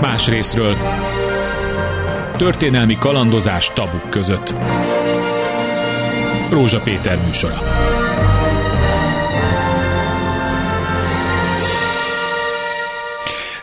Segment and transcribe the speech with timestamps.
[0.00, 0.76] Más részről
[2.36, 4.54] történelmi kalandozás tabuk között.
[6.50, 7.60] Rózsa Péter műsora.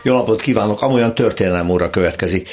[0.02, 0.82] Jó napot kívánok!
[0.82, 2.48] Amolyan történelem óra következik.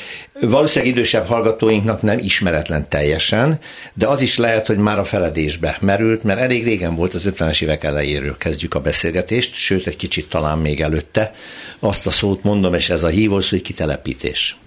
[0.50, 3.59] Valószínűleg idősebb hallgatóinknak nem ismeretlen teljesen,
[3.94, 7.62] de az is lehet, hogy már a feledésbe merült, mert elég régen volt, az 50-es
[7.62, 11.34] évek elejéről kezdjük a beszélgetést, sőt egy kicsit talán még előtte.
[11.80, 14.58] Azt a szót mondom, és ez a hívós, hogy kitelepítés.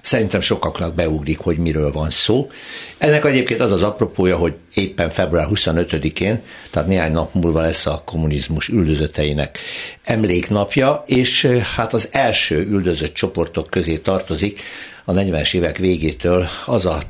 [0.00, 2.50] Szerintem sokaknak beugrik, hogy miről van szó.
[2.98, 8.02] Ennek egyébként az az apropója, hogy éppen február 25-én, tehát néhány nap múlva lesz a
[8.04, 9.58] kommunizmus üldözötteinek
[10.04, 11.44] emléknapja, és
[11.76, 14.62] hát az első üldözött csoportok közé tartozik
[15.04, 17.00] a 40-es évek végétől az a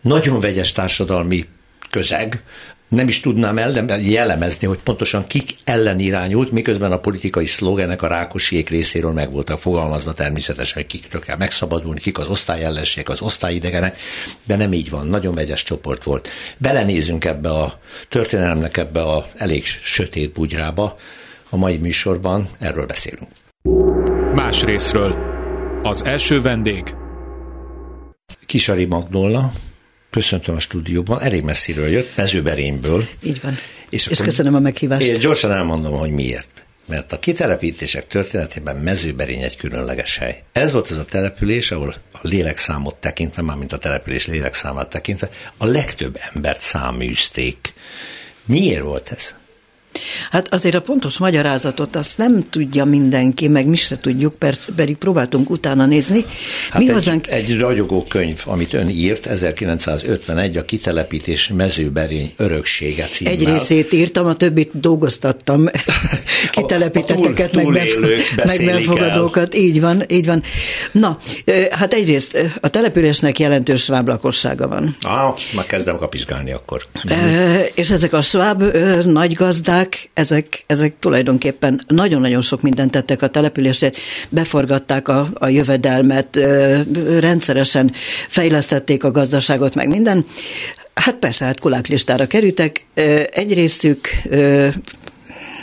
[0.00, 1.46] nagyon vegyes társadalmi
[1.90, 2.42] közeg,
[2.92, 8.06] nem is tudnám el, jellemezni, hogy pontosan kik ellen irányult, miközben a politikai szlogenek a
[8.06, 13.98] rákosiék részéről meg voltak fogalmazva természetesen, kiktől kell megszabadulni, kik az osztályellenség, az osztályidegenek,
[14.44, 16.28] de nem így van, nagyon vegyes csoport volt.
[16.58, 20.96] Belenézünk ebbe a történelemnek, ebbe a elég sötét bugyrába,
[21.48, 23.28] a mai műsorban erről beszélünk.
[24.34, 25.16] Más részről.
[25.82, 26.94] Az első vendég.
[28.46, 29.52] Kisari Magnolla,
[30.12, 33.08] köszöntöm a stúdióban, elég messziről jött, mezőberényből.
[33.22, 33.58] Így van.
[33.90, 35.06] És, és köszönöm a meghívást.
[35.06, 36.66] Én gyorsan elmondom, hogy miért.
[36.86, 40.42] Mert a kitelepítések történetében mezőberény egy különleges hely.
[40.52, 45.66] Ez volt az a település, ahol a lélekszámot tekintve, mármint a település lélekszámát tekintve, a
[45.66, 47.74] legtöbb embert száműzték.
[48.44, 49.34] Miért volt ez?
[50.30, 54.34] Hát azért a pontos magyarázatot azt nem tudja mindenki, meg mi se tudjuk,
[54.76, 56.24] pedig próbáltunk utána nézni.
[56.70, 57.30] Hát mi egy, hazánk...
[57.30, 63.32] egy ragyogó könyv, amit ön írt, 1951, a kitelepítés mezőberény öröksége címmel.
[63.32, 65.68] Egy részét írtam, a többit dolgoztattam.
[66.50, 69.54] Kitelepítetteket, meg, meg befogadókat.
[69.54, 70.42] Így van, így van.
[70.92, 71.18] Na,
[71.70, 74.96] hát egyrészt a településnek jelentős sváb lakossága van.
[75.00, 76.82] Ah, már kezdem kapizsgálni akkor.
[77.04, 78.62] E, és ezek a sváb
[79.04, 83.92] nagy gazdák, ezek, ezek tulajdonképpen nagyon-nagyon sok mindent tettek a településre,
[84.28, 86.36] beforgatták a, a jövedelmet,
[87.18, 87.92] rendszeresen
[88.28, 90.26] fejlesztették a gazdaságot, meg minden.
[90.94, 92.84] Hát persze, hát kuláklistára kerültek.
[93.30, 94.08] Egy részük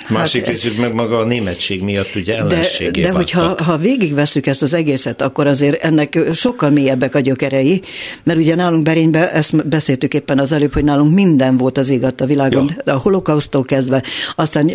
[0.10, 4.46] Másik hát, részük meg maga a németség miatt ugye ellenségé De, de hogyha ha végigveszük
[4.46, 7.82] ezt az egészet, akkor azért ennek sokkal mélyebbek a gyökerei,
[8.24, 12.04] mert ugye nálunk Berényben, ezt beszéltük éppen az előbb, hogy nálunk minden volt az ég
[12.18, 12.94] a világon, ja.
[12.94, 14.04] a holokausztól kezdve,
[14.36, 14.72] aztán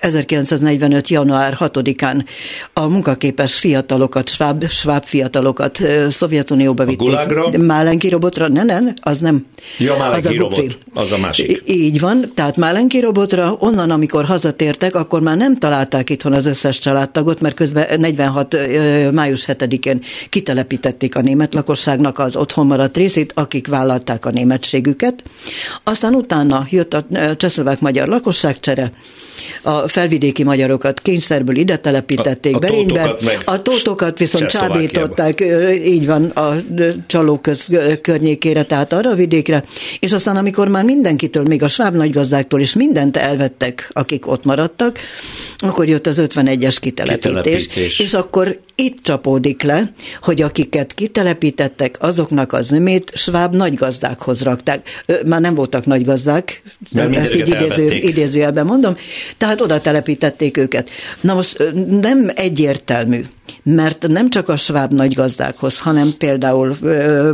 [0.00, 1.08] 1945.
[1.08, 2.24] január 6-án
[2.72, 7.58] a munkaképes fiatalokat, sváb, sváb fiatalokat Szovjetunióba vitték.
[7.58, 9.46] Málenki robotra, ne, ne, az nem.
[9.78, 11.62] Ja, Málenki az a robot, az a másik.
[11.66, 16.46] Így van, tehát Málenki robotra, onnan, amikor haza hazatértek, akkor már nem találták itthon az
[16.46, 18.56] összes családtagot, mert közben 46.
[19.12, 25.22] május 7-én kitelepítették a német lakosságnak az otthon maradt részét, akik vállalták a németségüket.
[25.84, 27.06] Aztán utána jött a
[27.36, 28.90] csehszlovák-magyar lakosságcsere,
[29.62, 35.44] a felvidéki magyarokat kényszerből ide telepítették a, a Berénybe, tótokat a tótokat viszont csábították,
[35.84, 36.56] így van, a
[37.06, 37.68] csalóköz
[38.02, 39.64] környékére, tehát arra a vidékre,
[40.00, 44.98] és aztán amikor már mindenkitől, még a sváb nagygazdáktól is mindent elvettek, akik ott maradtak,
[45.56, 48.00] akkor jött az 51-es kitelepítés, kitelepítés.
[48.00, 49.90] és akkor itt csapódik le,
[50.22, 55.04] hogy akiket kitelepítettek, azoknak az zömét sváb nagygazdákhoz rakták.
[55.26, 56.62] Már nem voltak nagygazdák,
[56.94, 58.96] ezt így idéző, idézőjelben mondom,
[59.36, 60.90] tehát oda telepítették őket.
[61.20, 63.24] Na most nem egyértelmű,
[63.62, 66.76] mert nem csak a sváb nagygazdákhoz, hanem például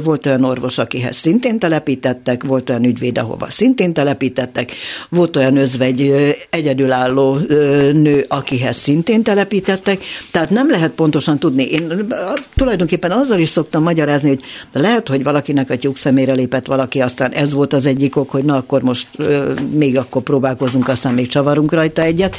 [0.04, 4.72] volt olyan orvos, akihez szintén telepítettek, volt olyan ügyvéd, ahova szintén telepítettek,
[5.08, 6.12] volt olyan özvegy
[6.50, 7.38] egyedülálló
[7.92, 11.64] nő, akihez szintén telepítettek, tehát nem lehet pontosan tudni.
[11.64, 12.14] Én
[12.56, 14.40] tulajdonképpen azzal is szoktam magyarázni, hogy
[14.72, 18.44] lehet, hogy valakinek a tyúk szemére lépett valaki, aztán ez volt az egyik ok, hogy
[18.44, 19.08] na akkor most
[19.72, 22.36] még akkor próbálkozunk, aztán még csavarunk rajta egyet.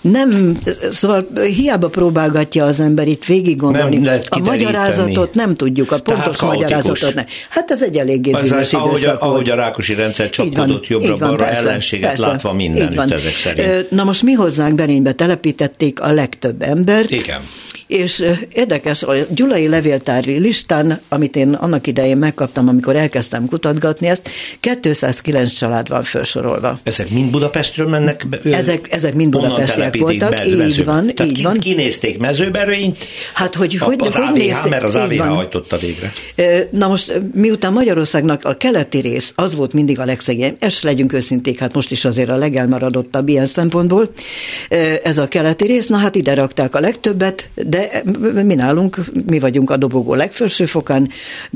[0.00, 0.58] Nem,
[0.90, 3.96] szóval hiába próbálgatja az ember itt végig gondolni.
[3.96, 7.24] Nem a magyarázatot nem tudjuk, a pontos Tehát magyarázatot nem.
[7.50, 12.26] Hát ez egy eléggé zűrös ahogy, a, ahogy a Rákosi rendszer csapkodott jobbra-balra ellenséget persze,
[12.26, 13.90] látva mindenütt ezek szerint.
[13.90, 17.10] Na most mi hozzánk Berénybe telepítették a legtöbb embert.
[17.10, 17.40] Igen.
[17.86, 24.28] És érdekes, a gyulai levéltári listán, amit én annak idején megkaptam, amikor elkezdtem kutatgatni ezt,
[24.60, 26.78] 209 család van felsorolva.
[26.82, 28.26] Ezek mind Budapestről mennek?
[28.42, 31.06] Ezek, ezek mind budapestiek voltak, be, így van.
[31.14, 31.58] Tehát így van.
[31.58, 32.96] kinézték mezőberőint,
[33.34, 36.12] hát, hogy, hogy, az hogy AVH, nézték, mert az AVH hajtotta végre.
[36.70, 41.58] Na most, miután Magyarországnak a keleti rész, az volt mindig a legszegényebb, és legyünk őszinték,
[41.58, 44.10] hát most is azért a legelmaradottabb ilyen szempontból,
[45.02, 48.02] ez a keleti rész, na hát ide rakták a legtöbbet, De
[48.44, 51.10] mi nálunk, mi vagyunk a dobogó legfelső fokán,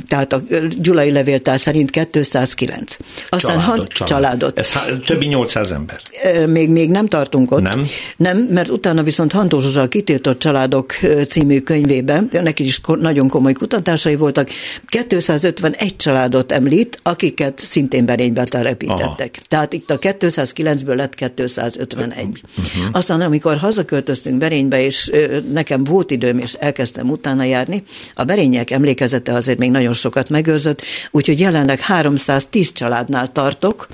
[0.08, 0.42] tehát a
[0.78, 2.96] Gyulai levéltár szerint 209.
[3.28, 4.08] Aztán családot, család.
[4.08, 4.58] családot.
[4.58, 4.72] Ez
[5.06, 6.00] többi 800 ember.
[6.46, 7.62] Még, még nem tartunk ott.
[7.62, 7.82] Nem?
[8.16, 10.92] Nem, mert utána viszont Hantó Zsuzsa kitiltott családok
[11.28, 14.48] című könyvében, neki is nagyon komoly kutatásai voltak,
[14.86, 19.30] 251 családot említ, akiket szintén berénybe telepítettek.
[19.34, 19.46] Aha.
[19.48, 22.24] Tehát itt a 209-ből lett 251.
[22.24, 22.84] Uh-huh.
[22.92, 25.10] Aztán amikor hazaköltöztünk Berénybe, és
[25.52, 27.82] nekem volt időm, és elkezdtem utána járni,
[28.14, 33.88] a Berények emlékezete azért még nagyon sokat megőrzött, úgyhogy jelenleg 310 családnál tartok,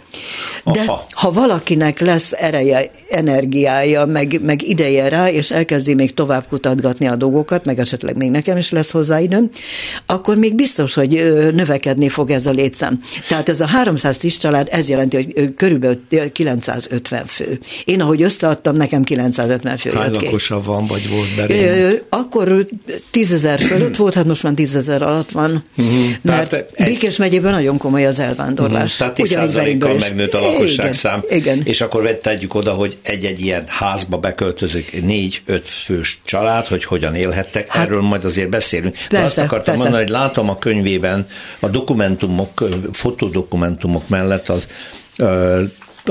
[0.64, 1.06] de Aha.
[1.10, 7.16] ha valakinek lesz ereje, energiája, meg, meg ideje rá, és elkezdi még tovább kutatgatni a
[7.16, 9.48] dolgokat, meg esetleg még nekem is lesz hozzá időm,
[10.06, 11.10] akkor még biztos, hogy
[11.54, 13.00] növekedni fog ez a létszám.
[13.28, 16.00] Tehát ez a 310 család, ez jelenti, hogy körülbelül
[16.32, 17.58] 950 fő.
[17.84, 22.00] Én ahogy összeadtam, nekem 950 fő Hány lakosa van, vagy volt berény?
[22.08, 22.48] Akkor
[23.10, 25.94] 10 ezer fölött volt, hát most már 10 ezer alatt van, uh-huh.
[26.22, 26.84] mert egy...
[26.84, 29.00] Békés megyében nagyon komoly az elvándorlás.
[29.00, 29.14] Uh-huh.
[29.14, 31.22] Tehát 10%-kal megnőtt a lakosság igen, szám.
[31.30, 31.60] Igen.
[31.64, 37.68] És akkor tegyük oda, hogy egy-egy ilyen házba beköltözök négy-öt fős család, hogy hogyan élhettek,
[37.68, 38.94] hát, erről majd azért beszélünk.
[38.94, 39.80] Persze, De azt akartam persze.
[39.80, 41.26] mondani, hogy látom a könyvében
[41.60, 44.66] a dokumentumok, fotodokumentumok mellett az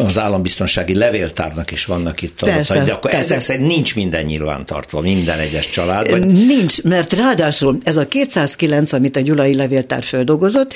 [0.06, 3.26] az állambiztonsági levéltárnak is vannak itt adatai, de akkor persze.
[3.26, 6.10] ezek szerint nincs minden nyilvántartva, minden egyes család?
[6.10, 6.26] Vagy...
[6.26, 10.74] Nincs, mert ráadásul ez a 209, amit a Gyulai levéltár földolgozott,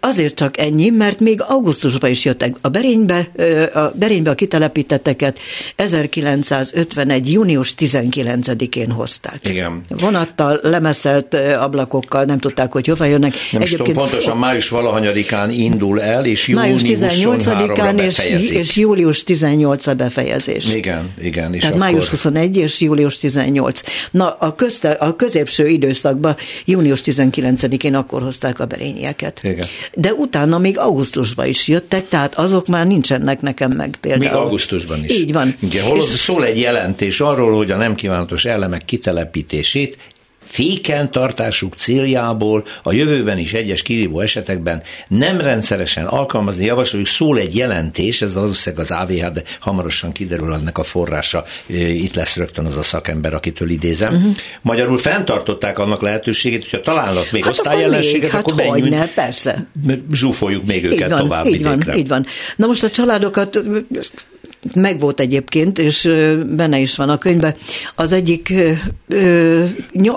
[0.00, 2.56] azért csak ennyi, mert még augusztusban is jöttek.
[2.60, 3.28] A Berénybe
[3.74, 5.38] a, Berénybe a kitelepítetteket
[5.76, 7.32] 1951.
[7.32, 9.38] június 19-én hozták.
[9.42, 9.80] Igen.
[9.88, 13.34] Vonattal, lemeszelt ablakokkal, nem tudták, hogy hova jönnek.
[13.52, 19.86] Nem Egyébként, tudom, pontosan május valahanyadikán indul el, és június 18-án és, és július 18
[19.86, 20.74] a befejezés.
[20.74, 21.54] Igen, igen.
[21.54, 21.90] És Tehát akkor...
[21.90, 23.80] május 21 és július 18.
[24.10, 29.40] Na, a, közte, a középső időszakban június 19-én akkor hozták a berényieket.
[29.42, 29.66] Igen.
[29.94, 34.24] De utána még augusztusban is jöttek, tehát azok már nincsenek nekem meg például.
[34.24, 35.18] Még augusztusban is.
[35.18, 35.54] Így van.
[35.60, 36.04] Igen, hol és...
[36.04, 39.96] szól egy jelentés arról, hogy a nem kívánatos elemek kitelepítését
[40.48, 47.56] féken tartásuk céljából a jövőben is egyes kirívó esetekben nem rendszeresen alkalmazni javasoljuk, szól egy
[47.56, 52.76] jelentés, ez valószínűleg az AVH, de hamarosan kiderül ennek a forrása, itt lesz rögtön az
[52.76, 54.14] a szakember, akitől idézem.
[54.14, 54.36] Uh-huh.
[54.62, 59.66] Magyarul fenntartották annak lehetőségét, hogyha találnak még hát osztályellenséget, hát akkor menjünk, ne, persze.
[60.12, 62.26] zsúfoljuk még őket így van, tovább így van, így van.
[62.56, 63.60] Na most a családokat
[64.74, 66.02] megvolt egyébként, és
[66.50, 67.54] benne is van a könyvben.
[67.94, 68.54] Az egyik
[69.08, 69.64] ö,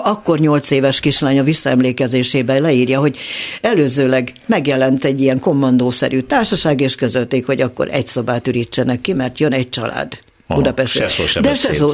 [0.02, 3.16] akkor nyolc éves kislány a visszaemlékezésében leírja, hogy
[3.60, 9.38] előzőleg megjelent egy ilyen kommandószerű társaság, és közölték, hogy akkor egy szobát ürítsenek ki, mert
[9.38, 10.18] jön egy család.
[10.46, 11.08] Budapestre.
[11.08, 11.92] Se szó se De se szó,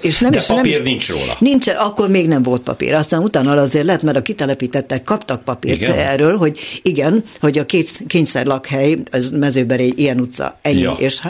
[0.00, 1.36] és nem De is, papír nem nincs róla.
[1.38, 2.94] Nincs, akkor még nem volt papír.
[2.94, 5.94] Aztán utána azért lett, mert a kitelepítettek kaptak papírt igen?
[5.94, 10.94] erről, hogy igen, hogy a két kényszer lakhely, az mezőberény, ilyen utca, ennyi, ja.
[10.98, 11.20] és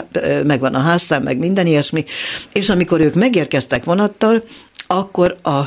[0.43, 2.05] megvan a házszám, meg minden ilyesmi.
[2.53, 4.43] És amikor ők megérkeztek vonattal,
[4.91, 5.61] akkor a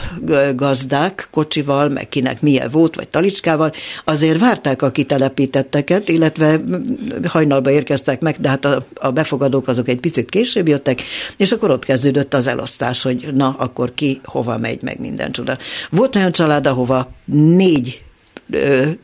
[0.55, 3.73] gazdák kocsival, meg kinek milyen volt, vagy talicskával,
[4.05, 6.61] azért várták a kitelepítetteket, illetve
[7.27, 11.03] hajnalba érkeztek meg, de hát a, a befogadók azok egy picit később jöttek,
[11.37, 15.59] és akkor ott kezdődött az elosztás, hogy na, akkor ki hova megy, meg minden csoda.
[15.91, 17.11] Volt olyan család, ahova
[17.57, 18.05] négy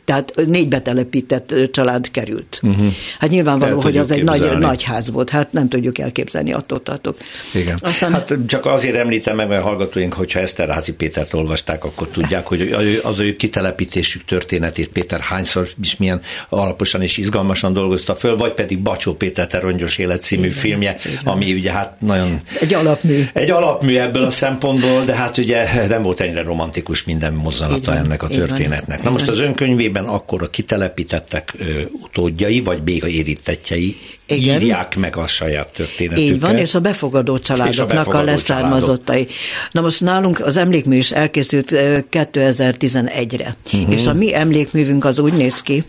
[0.04, 2.60] tehát négy betelepített család került.
[2.62, 2.86] Uh-huh.
[3.18, 6.82] Hát nyilvánvaló, El hogy az egy nagy, nagy ház volt, hát nem tudjuk elképzelni, attól
[6.82, 7.16] tartok.
[7.54, 7.78] Igen.
[7.82, 8.12] Aztán...
[8.12, 13.18] Hát csak azért említem meg, mert hallgatóink, hogyha Eszterházi Pétert olvasták, akkor tudják, hogy az
[13.18, 19.14] ő kitelepítésük történetét Péter hányszor is milyen alaposan és izgalmasan dolgozta föl, vagy pedig Bacsó
[19.14, 21.20] Péter Terongyos élet című igen, filmje, igen.
[21.24, 22.40] ami ugye hát nagyon...
[22.60, 23.24] Egy alapmű.
[23.32, 28.22] Egy alapmű ebből a szempontból, de hát ugye nem volt ennyire romantikus minden mozzanata ennek
[28.22, 29.02] a történetnek.
[29.02, 31.64] Na most az önkönyvében akkor a kitelepítettek ö,
[32.02, 34.60] utódjai, vagy még a érintettjei Igen.
[34.60, 36.34] írják meg a saját történetüket.
[36.34, 39.24] Így van, és a befogadó családoknak a, befogadó a leszármazottai.
[39.24, 39.70] Családok.
[39.70, 41.70] Na most nálunk az emlékmű is elkészült
[42.10, 43.92] 2011-re, uh-huh.
[43.92, 45.84] és a mi emlékművünk az úgy néz ki,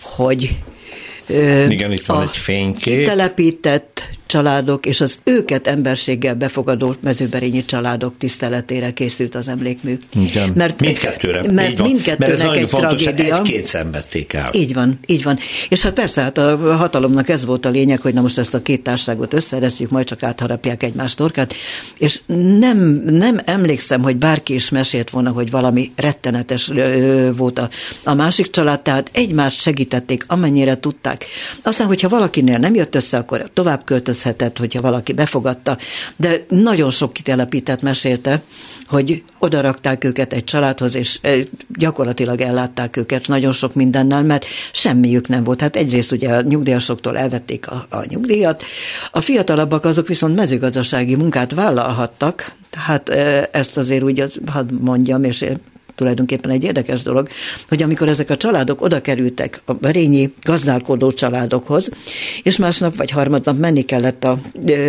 [0.00, 0.56] hogy
[1.68, 3.06] igen, itt van egy fénykép.
[3.06, 9.98] Telepített családok és az őket emberséggel befogadó mezőberényi családok tiszteletére készült az emlékmű.
[10.14, 10.52] Igen.
[10.54, 11.52] Mert, mindkettőre.
[11.52, 13.36] Mert mindkettőnek mert ez egy fontos, tragédia.
[13.36, 14.50] Egy-két szenvedték el.
[14.52, 15.38] Így van, így van.
[15.68, 18.62] És hát persze, hát a hatalomnak ez volt a lényeg, hogy na most ezt a
[18.62, 21.54] két társaságot összeresztjük, majd csak átharapják egymás torkát,
[21.98, 22.20] és
[22.58, 26.70] nem, nem emlékszem, hogy bárki is mesélt volna, hogy valami rettenetes
[27.36, 27.68] volt a,
[28.04, 31.26] a másik család, tehát egymást segítették, amennyire tudták.
[31.62, 35.78] Aztán, hogyha valakinél nem jött össze, akkor tovább költözött, költözhetett, hogyha valaki befogadta,
[36.16, 38.42] de nagyon sok kitelepített mesélte,
[38.86, 41.20] hogy odarakták őket egy családhoz, és
[41.68, 45.60] gyakorlatilag ellátták őket nagyon sok mindennel, mert semmiük nem volt.
[45.60, 48.62] Hát egyrészt ugye a nyugdíjasoktól elvették a, a nyugdíjat,
[49.12, 53.08] a fiatalabbak azok viszont mezőgazdasági munkát vállalhattak, tehát
[53.54, 55.44] ezt azért úgy, az, hadd mondjam, és
[55.96, 57.28] tulajdonképpen egy érdekes dolog,
[57.68, 61.88] hogy amikor ezek a családok oda kerültek a berényi gazdálkodó családokhoz,
[62.42, 64.38] és másnap vagy harmadnap menni kellett a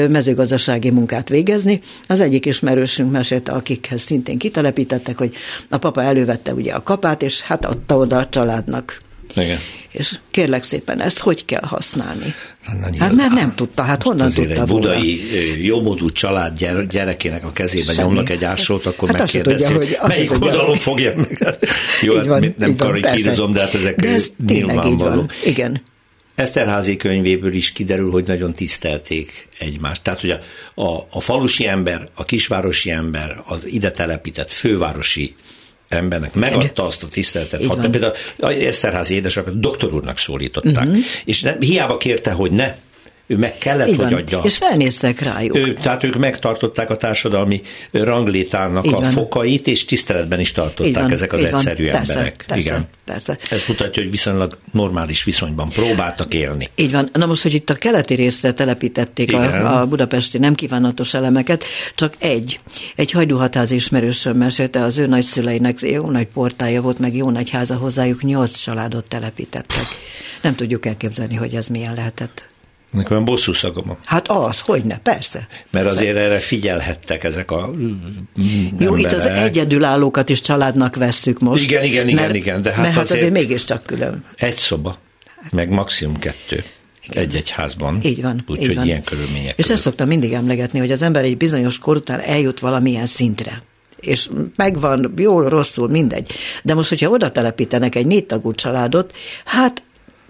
[0.09, 5.35] mezőgazdasági munkát végezni, az egyik ismerősünk mesélte, akikhez szintén kitelepítettek, hogy
[5.69, 9.05] a papa elővette ugye a kapát, és hát adta oda a családnak.
[9.41, 9.59] Igen.
[9.91, 12.33] És kérlek szépen, ezt hogy kell használni?
[12.63, 15.21] Hát, hát mert nem tudta, hát honnan tudta egy budai
[15.65, 18.07] jómódú család gyerekének a kezébe Semmi.
[18.07, 21.37] nyomnak egy ásót, akkor hát megkérdezi, tudja, hogy melyik oldalon fogja meg.
[22.01, 25.29] Jó, hát van, nem karikírozom, de hát ezek de ez nyilvánvaló.
[25.45, 25.81] Igen.
[26.35, 30.01] Eszterházi könyvéből is kiderül, hogy nagyon tisztelték egymást.
[30.01, 30.39] Tehát, hogy a,
[30.81, 35.35] a, a falusi ember, a kisvárosi ember, az ide telepített fővárosi
[35.87, 37.65] embernek megadta azt a tiszteletet.
[37.65, 41.03] Ha, például Eszterházi édesapja doktor úrnak szólították, uh-huh.
[41.25, 42.75] és nem, hiába kérte, hogy ne
[43.27, 44.05] ő meg kellett, Igen.
[44.05, 44.41] hogy adja.
[44.43, 45.55] És felnéztek rájuk.
[45.55, 49.03] Ő, tehát ők megtartották a társadalmi ranglétának Igen.
[49.03, 51.11] a fokait, és tiszteletben is tartották Igen.
[51.11, 51.53] ezek az Igen.
[51.53, 52.43] egyszerű persze, emberek.
[52.47, 52.87] Persze, Igen.
[53.05, 53.37] Persze.
[53.51, 56.69] Ez mutatja, hogy viszonylag normális viszonyban próbáltak élni.
[56.75, 57.09] Így van.
[57.13, 61.63] Na most, hogy itt a keleti részre telepítették a, a budapesti nem kívánatos elemeket,
[61.95, 62.59] csak egy,
[62.95, 67.75] egy hajdúhatáz ismerősöm mesélte, az ő nagyszüleinek jó nagy portája volt, meg jó nagy háza
[67.75, 69.85] hozzájuk, nyolc családot telepítettek.
[70.41, 72.47] Nem tudjuk elképzelni, hogy ez milyen lehetett.
[72.97, 73.97] Nekem olyan bosszú szagom.
[74.05, 75.47] Hát az, hogy ne, persze.
[75.71, 75.99] Mert persze.
[75.99, 77.71] azért erre figyelhettek ezek a
[78.79, 78.99] Jó, emberek.
[78.99, 81.63] itt az egyedülállókat is családnak vesszük most.
[81.63, 82.61] Igen, igen, igen, mert, igen.
[82.61, 84.23] De hát, mert hát azért, azért mégiscsak külön.
[84.35, 84.97] Egy szoba,
[85.51, 86.63] meg maximum kettő.
[87.09, 87.99] Egy-egy házban.
[88.03, 88.43] Így van.
[88.47, 89.49] Úgyhogy ilyen körülmények.
[89.49, 89.71] És között.
[89.71, 93.61] ezt szoktam mindig emlegetni, hogy az ember egy bizonyos kor után eljut valamilyen szintre
[93.99, 96.31] és megvan, jól, rosszul, mindegy.
[96.63, 99.83] De most, hogyha oda telepítenek egy négy tagú családot, hát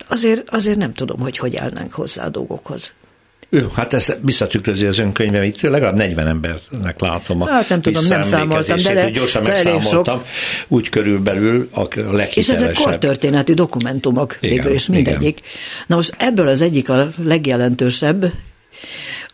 [0.07, 2.91] azért, azért nem tudom, hogy hogy állnánk hozzá a dolgokhoz.
[3.49, 8.05] Ő, hát ezt visszatükrözi az önkönyvem, itt legalább 40 embernek látom a Hát nem tudom,
[8.07, 10.27] nem számoltam, de le, gyorsan megszámoltam, sok.
[10.67, 12.35] úgy körülbelül a leghitelesebb.
[12.35, 15.39] És ezek kortörténeti dokumentumok igen, végül is mindegyik.
[15.39, 15.51] Igen.
[15.87, 18.31] Na most ebből az egyik a legjelentősebb,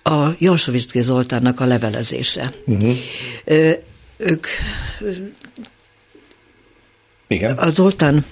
[0.04, 2.52] a Jalsovicki Zoltánnak a levelezése.
[2.66, 2.96] Uh-huh.
[4.18, 4.48] Ők
[7.28, 7.58] igen.
[7.58, 8.26] A Zoltán,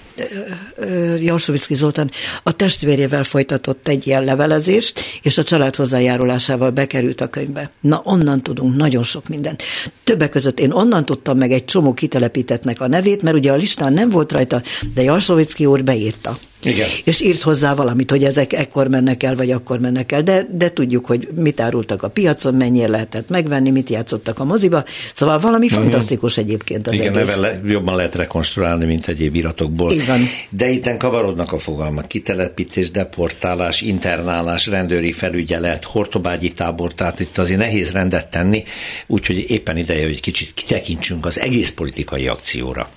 [1.20, 2.10] Jalsovicki Zoltán
[2.42, 7.70] a testvérjével folytatott egy ilyen levelezést, és a család hozzájárulásával bekerült a könyvbe.
[7.80, 9.62] Na, onnan tudunk nagyon sok mindent.
[10.04, 13.92] Többek között én onnan tudtam meg egy csomó kitelepítettnek a nevét, mert ugye a listán
[13.92, 14.62] nem volt rajta,
[14.94, 16.38] de Jalsovicki úr beírta.
[16.64, 16.88] Igen.
[17.04, 20.70] És írt hozzá valamit, hogy ezek ekkor mennek el, vagy akkor mennek el, de, de
[20.72, 25.66] tudjuk, hogy mit árultak a piacon, mennyire lehetett megvenni, mit játszottak a moziba, szóval valami
[25.66, 25.80] uh-huh.
[25.80, 27.36] fantasztikus egyébként az Igen, egész.
[27.36, 29.92] Le, jobban lehet rekonstruálni, mint egyéb iratokból.
[29.92, 30.11] Igen.
[30.48, 37.60] De itten kavarodnak a fogalmak, kitelepítés, deportálás, internálás, rendőri felügyelet, hortobágyi tábor, tehát itt azért
[37.60, 38.62] nehéz rendet tenni,
[39.06, 42.88] úgyhogy éppen ideje, hogy kicsit kitekintsünk az egész politikai akcióra.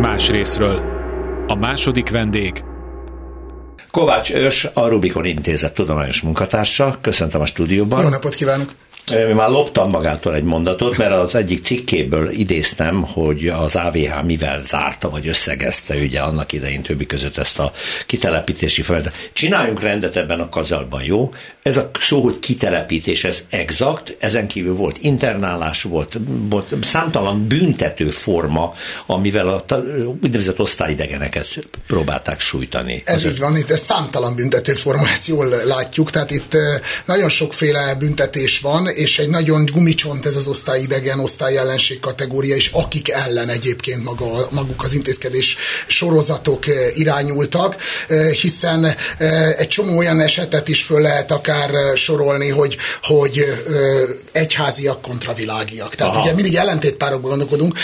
[0.00, 0.82] Más részről
[1.46, 2.62] a második vendég
[3.90, 6.98] Kovács Ős, a Rubikon Intézet tudományos munkatársa.
[7.00, 8.02] Köszöntöm a stúdióban.
[8.02, 8.74] Jó napot kívánok!
[9.34, 15.10] Már loptam magától egy mondatot, mert az egyik cikkéből idéztem, hogy az AVH mivel zárta,
[15.10, 17.72] vagy összegezte ugye annak idején többi között ezt a
[18.06, 19.30] kitelepítési feladatot.
[19.32, 21.32] Csináljunk rendet ebben a kazalban, jó?
[21.62, 28.10] Ez a szó, hogy kitelepítés, ez exakt, ezen kívül volt internálás, volt, volt számtalan büntető
[28.10, 28.74] forma,
[29.06, 29.64] amivel a
[30.22, 31.46] úgynevezett osztályidegeneket
[31.86, 33.02] próbálták sújtani.
[33.04, 36.56] Ez így van, itt ez számtalan büntető forma, ezt jól látjuk, tehát itt
[37.04, 43.08] nagyon sokféle büntetés van, és egy nagyon gumicsont ez az osztályidegen, osztályellenség kategória, és akik
[43.08, 47.76] ellen egyébként maga, maguk az intézkedés sorozatok irányultak,
[48.40, 48.96] hiszen
[49.58, 53.44] egy csomó olyan esetet is föl lehet akár sorolni, hogy, hogy
[54.32, 55.94] egyháziak kontra világiak.
[55.94, 56.22] Tehát Aha.
[56.22, 57.78] ugye mindig ellentétpárokban gondolkodunk,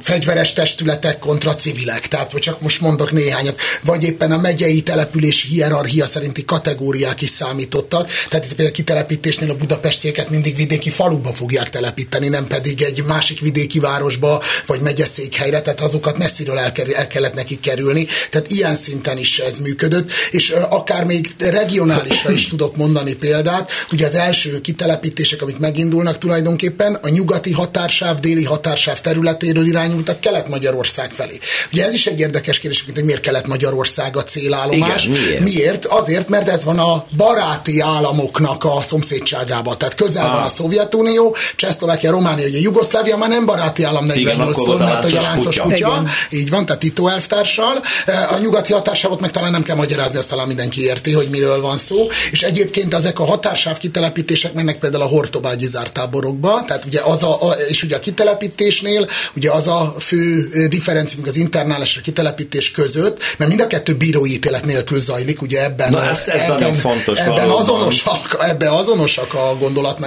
[0.00, 6.06] fegyveres testületek kontra civilek, tehát csak most mondok néhányat, vagy éppen a megyei települési hierarchia
[6.06, 11.32] szerinti kategóriák is számítottak, tehát itt például a kitelepítésnél a budapestieket őket mindig vidéki faluba
[11.32, 17.06] fogják telepíteni, nem pedig egy másik vidéki városba, vagy megyeszékhelyre, tehát azokat messziről el, el
[17.06, 18.06] kellett nekik kerülni.
[18.30, 23.70] Tehát ilyen szinten is ez működött, és akár még regionálisra is tudok mondani példát.
[23.92, 31.10] Ugye az első kitelepítések, amik megindulnak tulajdonképpen a nyugati határsáv, déli határsáv területéről irányultak Kelet-Magyarország
[31.12, 31.38] felé.
[31.72, 35.04] Ugye ez is egy érdekes kérdés, hogy miért Kelet-Magyarország a célállomás.
[35.04, 35.40] Igen, miért?
[35.40, 35.84] miért?
[35.84, 39.78] Azért, mert ez van a baráti államoknak a szomszédságában.
[39.78, 40.32] Tehát közel ah.
[40.32, 45.58] van a Szovjetunió, Csehszlovákia, Románia, ugye Jugoszlávia már nem baráti állam 48-tól, mert a láncos
[45.58, 45.62] kutya.
[45.62, 46.04] kutya.
[46.30, 47.82] Így van, tehát Tito elvtársal.
[48.30, 51.76] A nyugati határsávot meg talán nem kell magyarázni, ezt talán mindenki érti, hogy miről van
[51.76, 52.06] szó.
[52.30, 57.42] És egyébként ezek a határsáv kitelepítések mennek például a Hortobágyi zártáborokba, tehát ugye az a,
[57.42, 62.70] a, és ugye a kitelepítésnél ugye az a fő differencium az internálás és a kitelepítés
[62.70, 66.58] között, mert mind a kettő bírói ítélet nélkül zajlik, ugye ebben, Na, ez, ez ebben,
[66.58, 69.56] nagyon fontos ebben azonosak, ebben azonosak a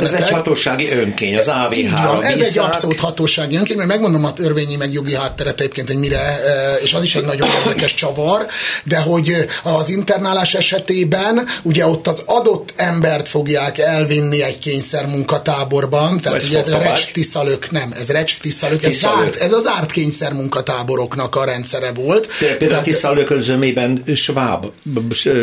[0.03, 1.77] Ez egy hatósági önkény, az AVH.
[1.77, 5.88] Így van, ez egy abszolút hatósági önkény, mert megmondom a törvényi meg jogi hátteret egyébként,
[5.88, 6.39] hogy mire,
[6.83, 8.45] és az is egy nagyon érdekes csavar,
[8.83, 16.19] de hogy az internálás esetében ugye ott az adott embert fogják elvinni egy kényszer munkatáborban,
[16.19, 19.67] tehát Vagy ugye ez a recs tiszalök, nem, ez recs tiszalök, ez, zárt, ez az
[19.67, 22.27] árt kényszer munkatáboroknak a rendszere volt.
[22.57, 24.65] Például a tiszalök zömében sváb,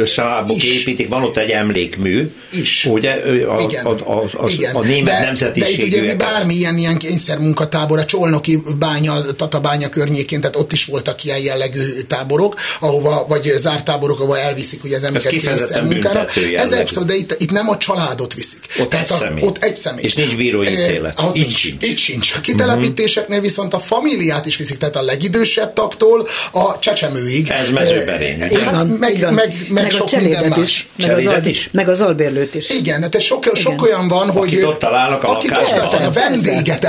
[0.07, 2.85] svábok építik, van ott egy emlékmű, is.
[2.91, 3.11] ugye
[3.45, 3.87] a, igen.
[3.87, 4.75] A, a, a, igen.
[4.75, 5.89] a német de, nemzetiségű.
[5.89, 10.85] De itt ugye bármilyen ilyen kényszer munkatábor, a Csolnoki bánya, Tatabánya környékén, tehát ott is
[10.85, 16.27] voltak ilyen jellegű táborok, ahova, vagy zárt táborok, ahova elviszik ugye az embereket kényszer munkára.
[16.57, 18.61] Ez abszolút, de itt, itt nem a családot viszik.
[18.79, 19.45] Ott tehát egy a, személy.
[19.45, 20.05] Ott egy személy.
[20.05, 21.21] És nincs bírói eh, ítélet.
[21.21, 21.87] Az itt sincs.
[21.87, 22.33] Itt sincs.
[22.37, 27.49] A kitelepítéseknél viszont a familiát is viszik, tehát a legidősebb taktól a csecsemőig.
[27.49, 28.41] Ez mezőberény.
[28.41, 30.59] Eh, hát meg, meg, meg, meg sok minden más.
[30.59, 32.71] Is, meg, az meg az albérlőt is.
[32.71, 33.63] Igen, tehát sok, Igen.
[33.63, 34.49] sok olyan van, hogy...
[34.49, 36.85] Akik ott találnak a akik ott a vendéget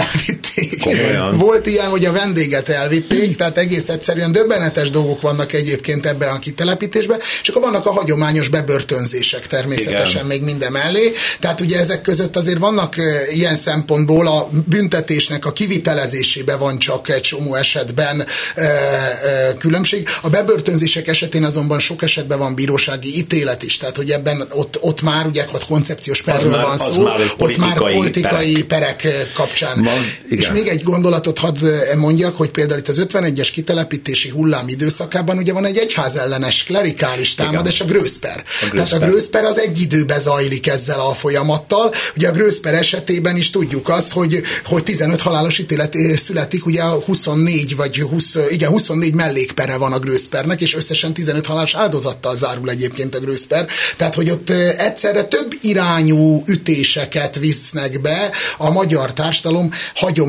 [0.62, 0.80] elvitték.
[0.84, 1.38] Komolyan.
[1.38, 6.40] Volt ilyen, hogy a vendéget elvitték, tehát egész egyszerűen döbbenetes dolgok vannak egyébként ebben a
[6.40, 10.26] kitelepítésben, és akkor vannak a hagyományos bebörtönzések természetesen Igen.
[10.26, 11.14] még minden mellé.
[11.40, 12.96] Tehát ugye ezek között azért vannak
[13.30, 18.26] ilyen szempontból a büntetésnek a kivitelezésében van csak egy csomó esetben
[18.56, 20.08] e, e, különbség.
[20.22, 25.02] A bebörtönzések esetén azonban sok esetben van bírósági ítélet is, tehát hogy ebben ott, ott
[25.02, 29.80] már ugye ott koncepciós perről van szó, már ott már politikai perek, perek kapcsán.
[29.80, 29.92] Ma,
[30.30, 31.58] És még egy gondolatot hadd
[31.98, 37.82] mondjak, hogy például itt az 51-es kitelepítési hullám időszakában ugye van egy egyházellenes klerikális támadás,
[37.82, 38.44] a grőszper.
[38.72, 41.94] Tehát a grőszper az egy időbe zajlik ezzel a folyamattal.
[42.16, 47.76] Ugye a grőszper esetében is tudjuk azt, hogy, hogy 15 halálos ítélet születik, ugye 24
[47.76, 53.16] vagy 20, igen, 24 mellékpere van a grőszpernek, és összesen 15 halálos áldozattal zárul egyébként
[53.16, 53.68] a grőszper.
[53.98, 59.72] Tehát, hogy ott egyszerre több irányú ütéseket visznek be a magyar társadalom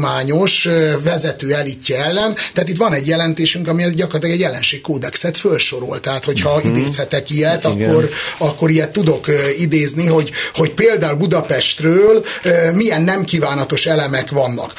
[0.02, 0.68] hagyományos
[1.04, 2.34] vezető elitje ellen.
[2.52, 6.00] Tehát itt van egy jelentésünk, ami gyakorlatilag egy jelenségkódexet felsorol.
[6.00, 6.70] Tehát, hogyha uh-huh.
[6.70, 9.26] idézhetek ilyet, akkor, akkor ilyet tudok
[9.58, 12.24] idézni, hogy, hogy például Budapestről
[12.72, 14.72] milyen nem kívánatos elemek vannak.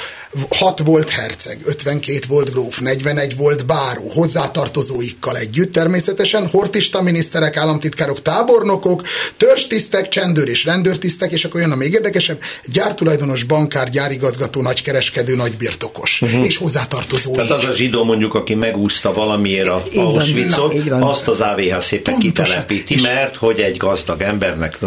[0.50, 8.22] 6 volt herceg, 52 volt gróf, 41 volt báró, hozzátartozóikkal együtt természetesen, hortista miniszterek, államtitkárok,
[8.22, 9.02] tábornokok,
[9.38, 16.22] törstisztek, csendőr és rendőrtisztek, és akkor jön a még érdekesebb, gyártulajdonos, bankár, gyárigazgató, nagykereskedő, nagybirtokos,
[16.22, 16.46] uh-huh.
[16.46, 17.36] és hozzátartozóik.
[17.36, 22.20] Tehát az a zsidó mondjuk, aki megúszta valamiért a Auschwitzot, azt az AVH szépen Pontosan.
[22.20, 24.78] kitelepíti, mert hogy egy gazdag embernek...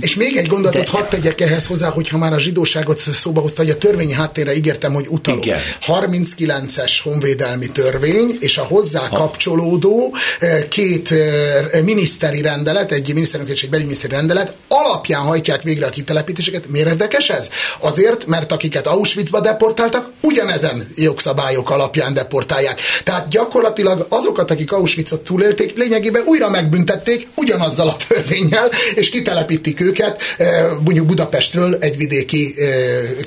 [0.00, 0.90] És még egy gondolatot De...
[0.90, 4.92] hadd tegyek ehhez hozzá, hogyha már a zsidóságot szóba hozta, hogy a törvényi háttérre ígértem,
[4.92, 5.46] hogy utalok.
[5.46, 5.60] Igen.
[5.86, 9.16] 39-es honvédelmi törvény, és a hozzá ha.
[9.16, 15.86] kapcsolódó eh, két eh, miniszteri rendelet, egy miniszterünk és egy belügyminiszteri rendelet alapján hajtják végre
[15.86, 16.68] a kitelepítéseket.
[16.68, 17.48] Miért érdekes ez?
[17.80, 22.80] Azért, mert akiket Auschwitzba deportáltak, ugyanezen jogszabályok alapján deportálják.
[23.04, 30.22] Tehát gyakorlatilag azokat, akik Auschwitzot túlélték, lényegében újra megbüntették ugyanazzal a törvényel, és kitelepítik őket
[30.36, 32.54] eh, mondjuk Budapestről egy vidéki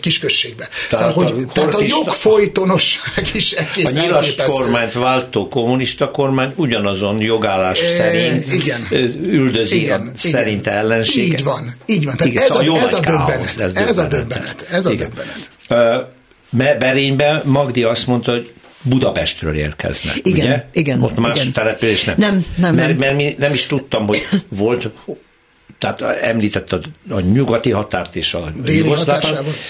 [0.02, 0.70] kisközségbe.
[0.90, 7.22] Tehát, szóval, hogy, tehát a jogfolytonosság is egész A nyilas kormányt váltó kommunista kormány ugyanazon
[7.22, 8.88] jogállás e, szerint igen.
[9.24, 10.16] üldözi igen, a igen.
[10.16, 11.24] szerint ellenség.
[11.24, 12.16] Így van, így van.
[12.18, 14.68] Tehát igen, ez, szóval a, ez, a döbbenet, ez, ez a döbbenet.
[14.70, 15.50] Ez a döbbenet.
[15.70, 20.66] Uh, Berényben Magdi azt mondta, hogy Budapestről érkeznek, igen, ugye?
[20.74, 21.52] Igen, Ott más igen.
[21.52, 22.16] település nem.
[22.18, 22.98] Nem, nem, mert.
[22.98, 24.90] Mert mi nem is tudtam, hogy volt
[25.78, 26.72] tehát említett
[27.10, 28.94] a, nyugati határt és a déli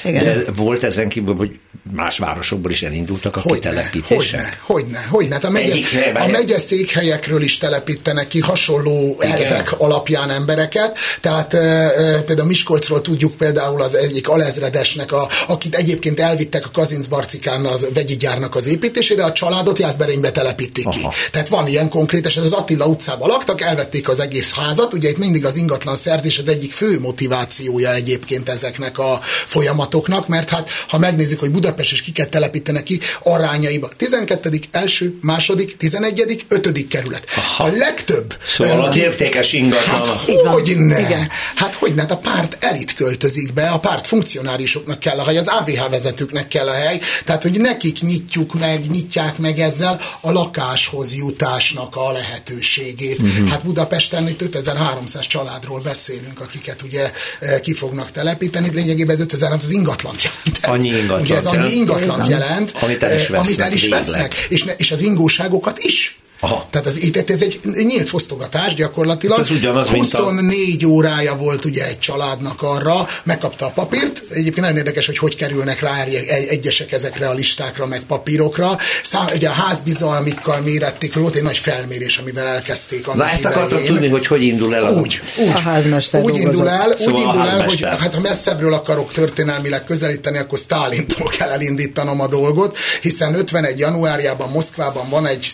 [0.03, 1.59] de volt ezen kívül, hogy
[1.91, 4.39] más városokból is elindultak a hogyne, kitelepítések?
[4.39, 5.33] Hogyne, hogyne, hogyne.
[5.33, 5.73] Hát a, megye,
[6.13, 9.35] a megye székhelyekről is telepítenek ki hasonló Igen.
[9.35, 10.97] elvek alapján embereket.
[11.21, 16.71] Tehát e, e, például Miskolcról tudjuk például az egyik alezredesnek, a, akit egyébként elvittek a
[16.71, 21.09] Kazinc Barcikán az vegyi gyárnak az építésére, a családot Jászberénybe telepítik Aha.
[21.09, 21.15] ki.
[21.31, 24.93] Tehát van ilyen konkrét, és az Attila utcában laktak, elvették az egész házat.
[24.93, 30.49] Ugye itt mindig az ingatlan szerzés az egyik fő motivációja egyébként ezeknek a folyamatoknak, mert
[30.49, 33.89] hát ha megnézzük, hogy Budapest és kiket telepítenek ki arányaiba.
[33.97, 34.59] 12.
[34.71, 36.45] első, második, 11.
[36.47, 36.87] 5.
[36.87, 37.23] kerület.
[37.35, 37.63] Aha.
[37.63, 38.35] A legtöbb.
[38.45, 39.95] Szóval az értékes ingatlan.
[39.95, 40.07] Hát
[40.43, 40.99] hogy ne?
[40.99, 41.27] Igen.
[41.55, 42.01] Hát hogy ne?
[42.01, 46.47] Hát a párt elit költözik be, a párt funkcionárisoknak kell a hely, az AVH vezetőknek
[46.47, 52.11] kell a hely, tehát hogy nekik nyitjuk meg, nyitják meg ezzel a lakáshoz jutásnak a
[52.11, 53.21] lehetőségét.
[53.21, 53.49] Uh-huh.
[53.49, 59.69] Hát Budapesten itt 5300 családról beszélünk, akiket ugye eh, ki fognak telepíteni, lényegében ez 5300
[59.69, 60.65] az ingatlant jelent.
[60.65, 61.21] Annyi ingatlan.
[61.21, 64.91] Ugye ez annyi ingatlant jelent, amit el is vesznek, el is vesznek és, ne, és
[64.91, 66.67] az ingóságokat is Aha.
[66.69, 69.37] Tehát ez, ez egy nyílt fosztogatás gyakorlatilag.
[69.37, 70.87] Hát ez ugyanaz, 24 a...
[70.87, 74.21] órája volt ugye egy családnak arra, megkapta a papírt.
[74.29, 76.03] Egyébként nagyon érdekes, hogy hogy kerülnek rá
[76.49, 78.77] egyesek ezekre a listákra, meg papírokra.
[79.03, 83.45] Szám, ugye a házbizalmikkal mérették fel, volt egy nagy felmérés, amivel elkezdték annak Na ezt
[83.45, 84.91] akartam tudni, hogy hogy indul el a...
[84.91, 85.47] Úgy, úgy.
[85.47, 89.83] A házmester úgy indul el, szóval úgy indul el, hogy hát ha messzebbről akarok történelmileg
[89.83, 93.79] közelíteni, akkor Stálintól kell elindítanom a dolgot, hiszen 51.
[93.79, 95.47] januárjában Moszkvában van egy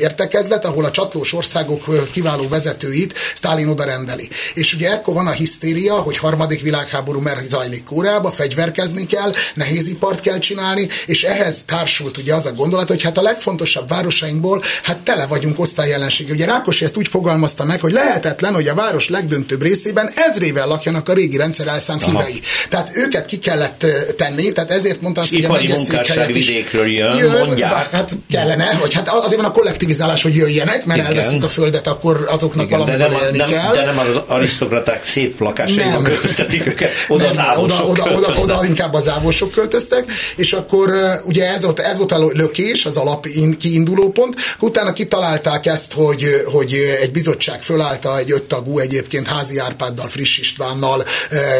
[0.00, 4.28] értek értekezlet, ahol a csatlós országok kiváló vezetőit Stalin oda rendeli.
[4.54, 10.20] És ugye ekkor van a hisztéria, hogy harmadik világháború mert zajlik Kóreába, fegyverkezni kell, nehézipart
[10.20, 14.98] kell csinálni, és ehhez társult ugye az a gondolat, hogy hát a legfontosabb városainkból hát
[14.98, 16.32] tele vagyunk osztályjelensége.
[16.32, 21.08] Ugye Rákosi ezt úgy fogalmazta meg, hogy lehetetlen, hogy a város legdöntőbb részében ezrével lakjanak
[21.08, 22.40] a régi rendszer elszánt hívei.
[22.68, 27.46] Tehát őket ki kellett tenni, tehát ezért mondta azt, hogy a megyeszékhelyek vidékről jön, jön,
[27.46, 27.90] mondják.
[27.90, 31.12] Hát kellene, hogy hát azért van a kollektivizálás megoldás, hogy jöjjenek, mert Igen.
[31.12, 33.74] elveszik a földet, akkor azoknak Igen, valamiből de nem, élni nem, kell.
[33.74, 38.40] De nem az arisztokraták szép lakásaiban költöztetik őket, oda nem, az ávosok oda, oda, oda,
[38.40, 40.92] oda, inkább az ávosok költöztek, és akkor
[41.24, 43.26] ugye ez volt, ez volt a lökés, az alap
[43.58, 50.08] kiinduló pont, utána kitalálták ezt, hogy, hogy egy bizottság fölállta egy öttagú egyébként Házi Árpáddal,
[50.08, 51.04] Friss Istvánnal,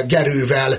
[0.07, 0.77] Gerővel,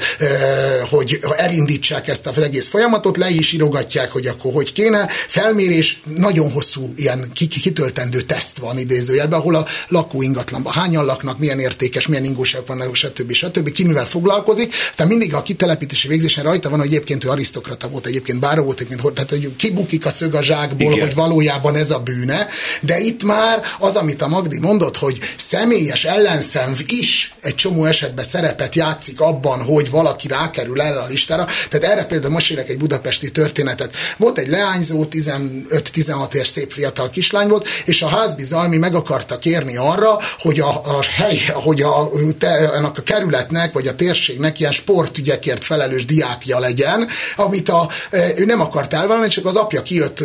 [0.90, 5.08] hogy elindítsák ezt az egész folyamatot, le is írogatják, hogy akkor hogy kéne.
[5.28, 7.32] Felmérés, nagyon hosszú ilyen
[7.72, 12.96] kitöltendő teszt van idézőjelben, ahol a lakó ingatlanban hányan laknak, milyen értékes, milyen ingóság vannak,
[12.96, 13.34] stb.
[13.34, 13.72] stb.
[13.72, 14.74] Ki mivel foglalkozik.
[14.90, 18.80] Aztán mindig a kitelepítési végzésen rajta van, hogy egyébként ő arisztokrata volt, egyébként báró volt,
[18.80, 21.06] egyébként, tehát hogy kibukik a szög a zsákból, Igen.
[21.06, 22.48] hogy valójában ez a bűne.
[22.82, 28.26] De itt már az, amit a Magdi mondott, hogy személyes ellenszenv is egy csomó esetben
[28.26, 31.48] szerepet játszik abban, hogy valaki rákerül erre a listára.
[31.70, 33.96] Tehát erre például most egy budapesti történetet.
[34.18, 39.76] Volt egy leányzó, 15-16 éves szép fiatal kislány volt, és a házbizalmi meg akarta kérni
[39.78, 45.64] arra, hogy a, a hely, hogy a, te, a kerületnek, vagy a térségnek ilyen sportügyekért
[45.64, 47.90] felelős diákja legyen, amit a,
[48.36, 50.20] ő nem akart elvállalni, csak az apja kijött,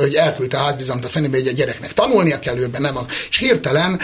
[0.00, 2.98] hogy elküldte a házbizalmat a fenébe, hogy a gyereknek tanulnia kell őben, nem.
[3.30, 4.00] És hirtelen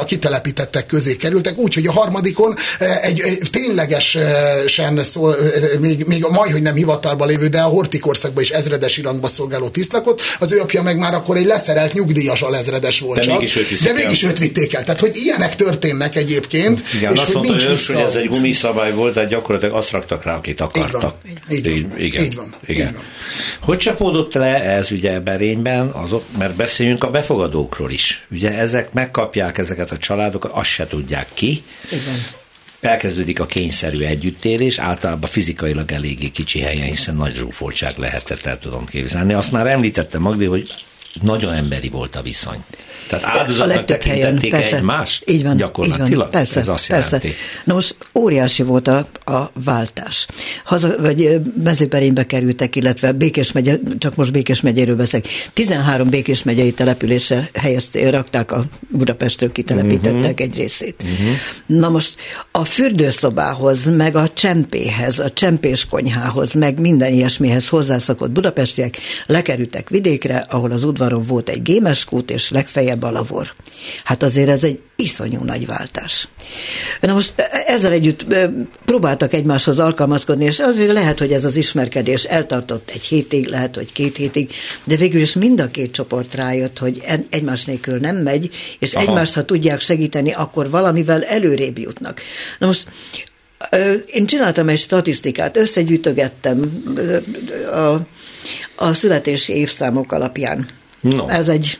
[0.00, 2.56] a kitelepítettek közé kerültek, úgyhogy a harmadikon
[3.02, 5.36] egy, egy ténylegesen szól,
[5.80, 9.68] még, még a majd, hogy nem hivatalba lévő, de a hortikorszakban is ezredes irányba szolgáló
[9.68, 11.92] tisztlakot, az ő apja meg már akkor egy leszerelt
[12.24, 13.38] nyugdíjas alezredes volt de csak.
[13.38, 14.84] Mégis őt de mégis őt vitték el.
[14.84, 16.82] Tehát, hogy ilyenek történnek egyébként.
[16.94, 19.90] Igen, és azt hogy mondta, nincs ős, hogy ez egy gumiszabály volt, tehát gyakorlatilag azt
[19.90, 21.16] raktak rá, akit akartak.
[21.50, 21.72] Így van.
[21.72, 21.98] Így, van.
[21.98, 22.24] Igen.
[22.24, 22.54] Így van.
[22.66, 22.88] Igen.
[22.88, 23.02] Így van.
[23.60, 28.26] Hogy csapódott le ez ugye Berényben, azok, mert beszéljünk a befogadókról is.
[28.30, 31.62] Ugye ezek megkapják ezeket a családokat, azt se tudják ki.
[31.90, 32.24] Igen
[32.80, 38.86] elkezdődik a kényszerű együttélés, általában fizikailag eléggé kicsi helyen, hiszen nagy zsúfoltság lehetett, el tudom
[38.86, 39.32] képzelni.
[39.32, 40.74] Azt már említette Magdi, hogy
[41.22, 42.64] nagyon emberi volt a viszony.
[43.08, 45.30] Tehát áldozatnak tekintették persze, egymást?
[45.30, 46.10] Így van, gyakorlatilag?
[46.10, 47.06] Így van, persze, Ez azt persze.
[47.06, 47.32] jelenti.
[47.64, 50.26] Na most óriási volt a, a váltás.
[50.64, 55.26] Haza, vagy mezőperénybe kerültek, illetve Békés megye, csak most Békés megyéről beszélek.
[55.52, 60.40] 13 Békés megyei településre helyezték, rakták a Budapestről kitelepítettek uh-huh.
[60.40, 61.02] egy részét.
[61.02, 61.34] Uh-huh.
[61.66, 62.16] Na most
[62.50, 70.36] a fürdőszobához, meg a csempéhez, a csempés konyhához, meg minden ilyesmihez hozzászokott budapestiek lekerültek vidékre,
[70.36, 73.52] ahol az udvaron volt egy gémeskút, és legfeljebb legfeljebb a lavor.
[74.04, 76.28] Hát azért ez egy iszonyú nagy váltás.
[77.00, 77.34] Na most
[77.66, 78.26] ezzel együtt
[78.84, 83.92] próbáltak egymáshoz alkalmazkodni, és azért lehet, hogy ez az ismerkedés eltartott egy hétig, lehet, hogy
[83.92, 84.50] két hétig,
[84.84, 89.04] de végül is mind a két csoport rájött, hogy egymás nélkül nem megy, és Aha.
[89.04, 92.20] egymást, ha tudják segíteni, akkor valamivel előrébb jutnak.
[92.58, 92.86] Na most
[94.06, 96.82] Én csináltam egy statisztikát, összegyűjtögettem
[97.72, 97.96] a,
[98.84, 100.68] a születési évszámok alapján.
[101.04, 101.28] No.
[101.28, 101.78] Ez egy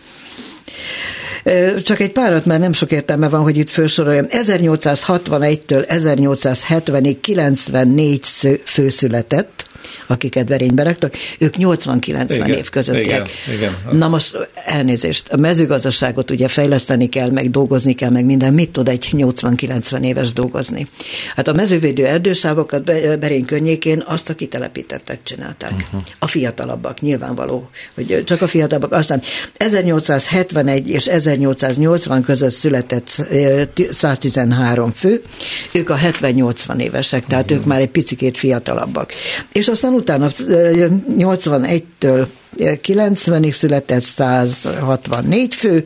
[1.85, 4.27] csak egy párat, mert nem sok értelme van, hogy itt felsoroljam.
[4.31, 8.27] 1861-től 1870-ig 94
[8.65, 9.67] főszületett,
[10.07, 13.31] akiket verénybe raktak, ők 80-90 év közöttiek.
[13.47, 13.99] Igen, igen.
[13.99, 18.55] Na most elnézést, a mezőgazdaságot ugye fejleszteni kell, meg dolgozni kell, meg minden.
[18.55, 20.87] Mit tud egy 80-90 éves dolgozni?
[21.37, 22.85] Hát a mezővédő erdősávokat
[23.19, 25.73] Berény környékén azt a kitelepítettek csinálták.
[25.73, 26.03] Uh-huh.
[26.19, 28.93] A fiatalabbak, nyilvánvaló, hogy csak a fiatalabbak.
[28.93, 29.23] Aztán
[29.57, 33.23] 1871 és 1880 között született
[33.93, 35.23] 113 fő,
[35.73, 37.59] ők a 70-80 évesek, tehát uh-huh.
[37.59, 39.13] ők már egy picikét fiatalabbak.
[39.53, 40.29] És aztán utána
[41.19, 42.27] 81-től
[42.59, 45.85] 90-ig született 164 fő,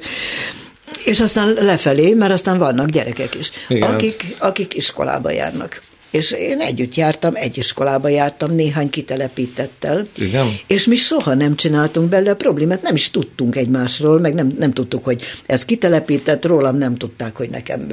[1.05, 5.83] és aztán lefelé, mert aztán vannak gyerekek is, akik, akik iskolába járnak.
[6.11, 10.07] És én együtt jártam, egy iskolába jártam, néhány kitelepítettel.
[10.17, 10.47] Igen.
[10.67, 15.05] És mi soha nem csináltunk belőle problémát, nem is tudtunk egymásról, meg nem, nem tudtuk,
[15.05, 17.87] hogy ez kitelepített, rólam nem tudták, hogy nekem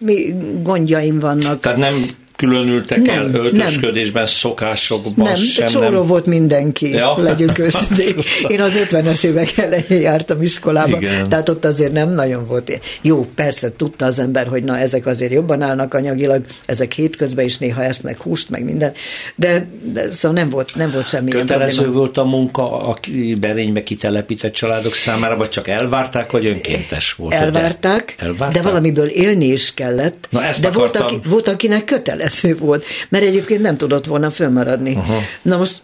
[0.00, 1.60] mi gondjaim vannak.
[1.60, 2.06] Tehát nem
[2.40, 4.32] különültek nem, el öltözködésben, nem.
[4.32, 5.66] szokásokban nem, sem?
[5.66, 7.14] Csóró nem, volt mindenki, ja.
[7.18, 8.14] legyünk őszintén.
[8.54, 11.28] Én az 50-es évek elején jártam iskolába, Igen.
[11.28, 12.80] tehát ott azért nem nagyon volt.
[13.02, 17.58] Jó, persze tudta az ember, hogy na ezek azért jobban állnak anyagilag, ezek hétközben is
[17.58, 18.92] néha esznek húst, meg minden,
[19.34, 21.30] de, de szóval nem volt, nem volt semmi.
[21.30, 21.98] Kötelező probléma.
[21.98, 22.98] volt a munka a
[23.40, 27.34] berénybe kitelepített családok számára, vagy csak elvárták, vagy önkéntes volt?
[27.34, 28.62] Elvárták, de, elvárták?
[28.62, 31.02] de valamiből élni is kellett, na ezt de akartam...
[31.02, 34.94] volt, aki, volt, akinek kötelező kötelező volt, mert egyébként nem tudott volna fönnmaradni.
[34.94, 35.18] Aha.
[35.42, 35.82] Na most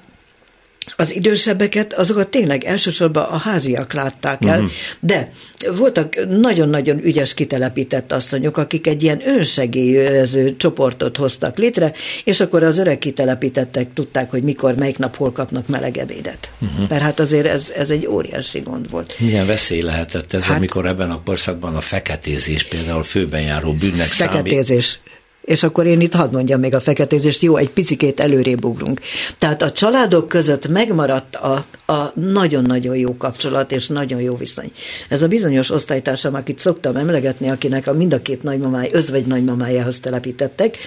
[0.97, 4.71] az idősebbeket, azokat tényleg elsősorban a háziak látták el, uh-huh.
[5.01, 5.31] de
[5.77, 11.93] voltak nagyon-nagyon ügyes kitelepített asszonyok, akik egy ilyen önsegélyező csoportot hoztak létre,
[12.25, 16.51] és akkor az öreg kitelepítettek tudták, hogy mikor, melyik nap hol kapnak meleg ebédet.
[16.59, 16.89] Uh-huh.
[16.89, 19.15] Mert hát azért ez, ez egy óriási gond volt.
[19.19, 24.07] Milyen veszély lehetett ez, hát, amikor ebben a korszakban a feketézés például főben járó bűnnek
[24.07, 24.85] feketézés.
[24.85, 25.16] számít?
[25.47, 29.01] És akkor én itt hadd mondjam még a feketézést, jó, egy picikét előrébb ugrunk.
[29.39, 34.71] Tehát a családok között megmaradt a, a nagyon-nagyon jó kapcsolat és nagyon jó viszony.
[35.09, 40.01] Ez a bizonyos osztálytársam, akit szoktam emlegetni, akinek a mind a két nagymamája, özvegy nagymamájához
[40.01, 40.79] telepítettek,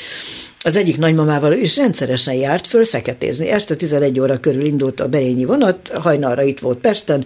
[0.63, 3.47] az egyik nagymamával is rendszeresen járt föl feketézni.
[3.47, 7.25] Este 11 óra körül indult a Berényi vonat, hajnalra itt volt Pesten,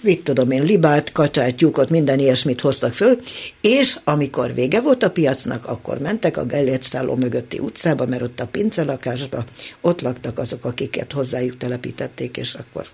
[0.00, 3.16] mit tudom én, libát, kacsát, tyúkot, minden ilyesmit hoztak föl,
[3.60, 8.40] és amikor vége volt a piacnak, akkor mentek a Gellért szálló mögötti utcába, mert ott
[8.40, 9.44] a pincelakásba,
[9.80, 12.86] ott laktak azok, akiket hozzájuk telepítették, és akkor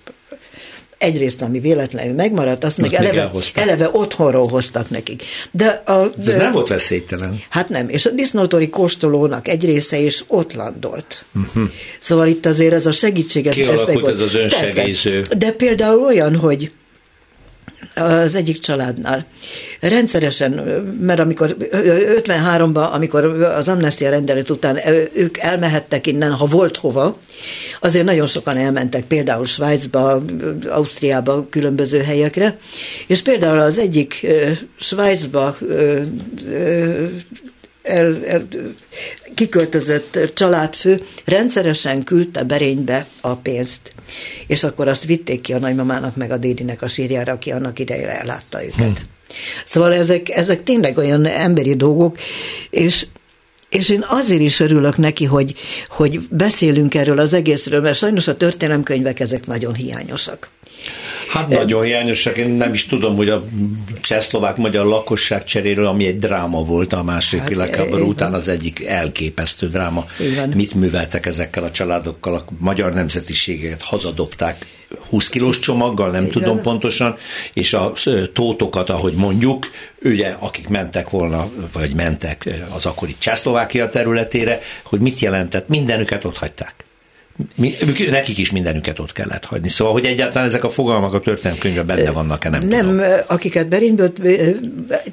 [1.05, 5.23] egyrészt, ami véletlenül megmaradt, azt meg eleve, eleve otthonról hoztak nekik.
[5.51, 7.41] De, a, de ez nem volt veszélytelen.
[7.49, 11.25] Hát nem, és a disznótori kóstolónak egy része is ott landolt.
[11.35, 11.71] Uh-huh.
[12.01, 14.09] Szóval itt azért ez a segítség, ez, ez meg volt.
[14.15, 15.23] ez az önsegélyző.
[15.39, 16.71] De például olyan, hogy
[17.95, 19.27] az egyik családnál.
[19.81, 20.53] Rendszeresen,
[21.01, 24.79] mert amikor 53-ban, amikor az amnestia rendelet után
[25.15, 27.19] ők elmehettek innen, ha volt hova,
[27.81, 30.23] azért nagyon sokan elmentek például Svájcba,
[30.69, 32.57] Ausztriába, különböző helyekre,
[33.07, 34.27] és például az egyik
[34.77, 35.57] Svájcba
[37.85, 38.47] el, el,
[39.35, 43.93] kiköltözött családfő rendszeresen küldte Berénybe a pénzt.
[44.47, 48.21] És akkor azt vitték ki a nagymamának meg a dédinek a sírjára, aki annak idejére
[48.21, 48.99] ellátta őket.
[48.99, 49.05] Hm.
[49.65, 52.19] Szóval ezek, ezek tényleg olyan emberi dolgok,
[52.71, 53.07] és
[53.69, 55.55] és én azért is örülök neki, hogy,
[55.89, 60.49] hogy beszélünk erről az egészről, mert sajnos a történelemkönyvek ezek nagyon hiányosak.
[61.29, 63.45] Hát nagyon hiányosak, én nem is tudom, hogy a
[64.01, 69.69] csehszlovák-magyar lakosság cseréről, ami egy dráma volt a második hát, világháború után, az egyik elképesztő
[69.69, 70.05] dráma.
[70.21, 70.49] Igen.
[70.49, 74.67] Mit műveltek ezekkel a családokkal, a magyar nemzetiségeket hazadobták
[75.09, 76.33] 20 kilós csomaggal, nem Igen.
[76.33, 77.17] tudom pontosan,
[77.53, 77.93] és a
[78.33, 79.71] tótokat, ahogy mondjuk,
[80.03, 86.39] ugye, akik mentek volna, vagy mentek az akkori Csehszlovákia területére, hogy mit jelentett, mindenüket ott
[86.39, 86.75] hagyták.
[87.57, 87.75] Mi,
[88.11, 89.69] nekik is mindenüket ott kellett hagyni.
[89.69, 93.05] Szóval, hogy egyáltalán ezek a fogalmak a történelmkönyvben benne vannak-e, nem, nem tudom.
[93.27, 94.13] akiket Berényből,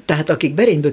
[0.04, 0.92] tehát akik Berényből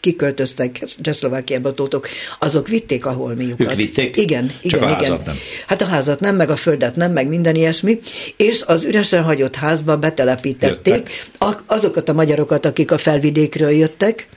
[0.00, 3.70] kiköltöztek Csehszlovákiába tótok, azok vitték a holmiukat.
[3.70, 4.16] Ők vitték?
[4.16, 4.96] Igen, igen, Csak a igen.
[4.96, 5.36] házat nem.
[5.66, 7.98] Hát a házat nem, meg a földet nem, meg minden ilyesmi,
[8.36, 11.62] és az üresen hagyott házba betelepítették Jöttek.
[11.66, 14.28] azokat a magyarokat, akik a felvidékről jöttek,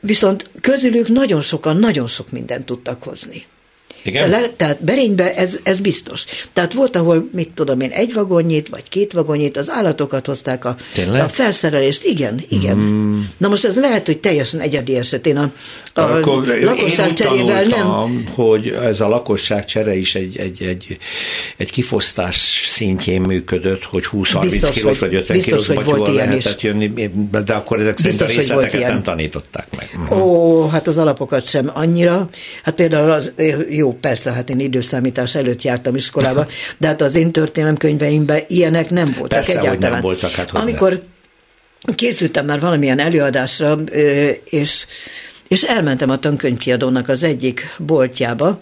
[0.00, 3.46] viszont közülük nagyon sokan nagyon sok mindent tudtak hozni.
[4.02, 4.28] Igen?
[4.28, 6.24] Le, tehát Berénybe ez, ez biztos.
[6.52, 10.76] Tehát volt, ahol, mit tudom én, egy vagonyit, vagy két vagonyit, az állatokat hozták a,
[10.94, 11.22] Tényleg?
[11.22, 12.04] a felszerelést.
[12.04, 12.76] Igen, igen.
[12.76, 13.20] Mm.
[13.36, 15.26] Na most ez lehet, hogy teljesen egyedi eset.
[15.26, 15.52] Én a,
[15.94, 18.24] a Akkor én lakosság úgy cserével nem...
[18.34, 20.98] hogy ez a lakosság csere is egy, egy, egy,
[21.56, 26.62] egy kifosztás szintjén működött, hogy 20-30 Biztos, kilós vagy 50 biztos, kilós batyúval lehetett is.
[26.62, 27.10] jönni,
[27.44, 30.18] de akkor ezek szerint a részleteket nem tanították meg.
[30.18, 32.28] Ó, hát az alapokat sem annyira.
[32.62, 33.32] Hát például az,
[33.70, 36.46] jó, persze, hát én időszámítás előtt jártam iskolába,
[36.78, 40.00] de hát az én történelemkönyveimben ilyenek nem voltak Persze, hogy nem egyáltalán.
[40.00, 41.02] voltak, hát hogy Amikor
[41.94, 43.78] készültem már valamilyen előadásra,
[44.44, 44.86] és
[45.48, 48.60] és elmentem a tankönyvkiadónak az egyik boltjába,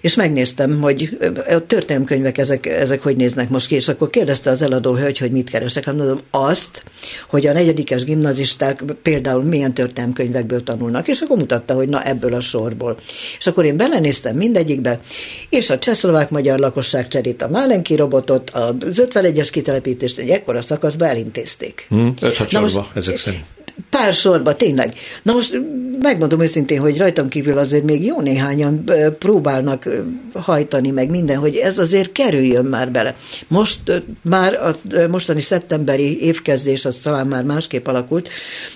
[0.00, 4.62] és megnéztem, hogy a történelemkönyvek ezek, ezek hogy néznek most ki, és akkor kérdezte az
[4.62, 5.84] eladó hölgy, hogy mit keresek.
[5.84, 6.82] Hát mondom, azt,
[7.28, 12.40] hogy a negyedikes gimnazisták például milyen történelemkönyvekből tanulnak, és akkor mutatta, hogy na ebből a
[12.40, 12.98] sorból.
[13.38, 15.00] És akkor én belenéztem mindegyikbe,
[15.48, 21.86] és a csehszlovák-magyar lakosság cserét, a Málenki robotot, az 51-es kitelepítést egy ekkora szakaszba elintézték.
[21.88, 22.08] Hm?
[22.20, 23.44] Öt Na most- ezek szerint.
[23.90, 24.94] Pár sorba, tényleg.
[25.22, 25.60] Na most
[26.00, 28.84] megmondom őszintén, hogy rajtam kívül azért még jó néhányan
[29.18, 29.88] próbálnak
[30.34, 33.14] hajtani meg minden, hogy ez azért kerüljön már bele.
[33.48, 33.80] Most
[34.22, 34.76] már a
[35.08, 38.28] mostani szeptemberi évkezdés az talán már másképp alakult,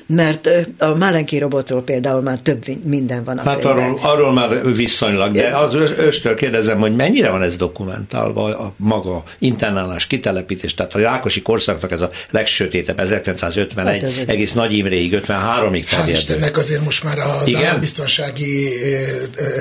[0.06, 5.56] mert a Málenki robotról például már több minden van Hát arról, arról már viszonylag, de
[5.56, 10.98] az ős- őstől kérdezem, hogy mennyire van ez dokumentálva a maga internálás, kitelepítés, tehát a
[10.98, 16.12] Rákosi korszaknak ez a legsötétebb, 1951, Hát egész Nagy Imréig, 53-ig Hál' terjedő.
[16.12, 17.64] Istennek azért most már az Igen?
[17.64, 18.68] állambiztonsági,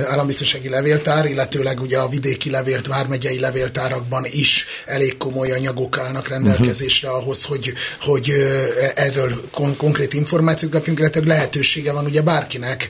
[0.09, 7.07] állambiztonsági levéltár, illetőleg ugye a vidéki levélt, vármegyei levéltárakban is elég komoly anyagok állnak rendelkezésre
[7.09, 7.17] Mhm.
[7.17, 8.31] ahhoz, hogy, hogy
[8.95, 12.87] erről kon- konkrét információt kapjunk, illetve lehetősége van ugye bárkinek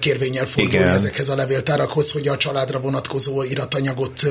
[0.00, 0.88] kérvényel fordulni Igen.
[0.94, 4.22] ezekhez a levéltárakhoz, hogy a családra vonatkozó iratanyagot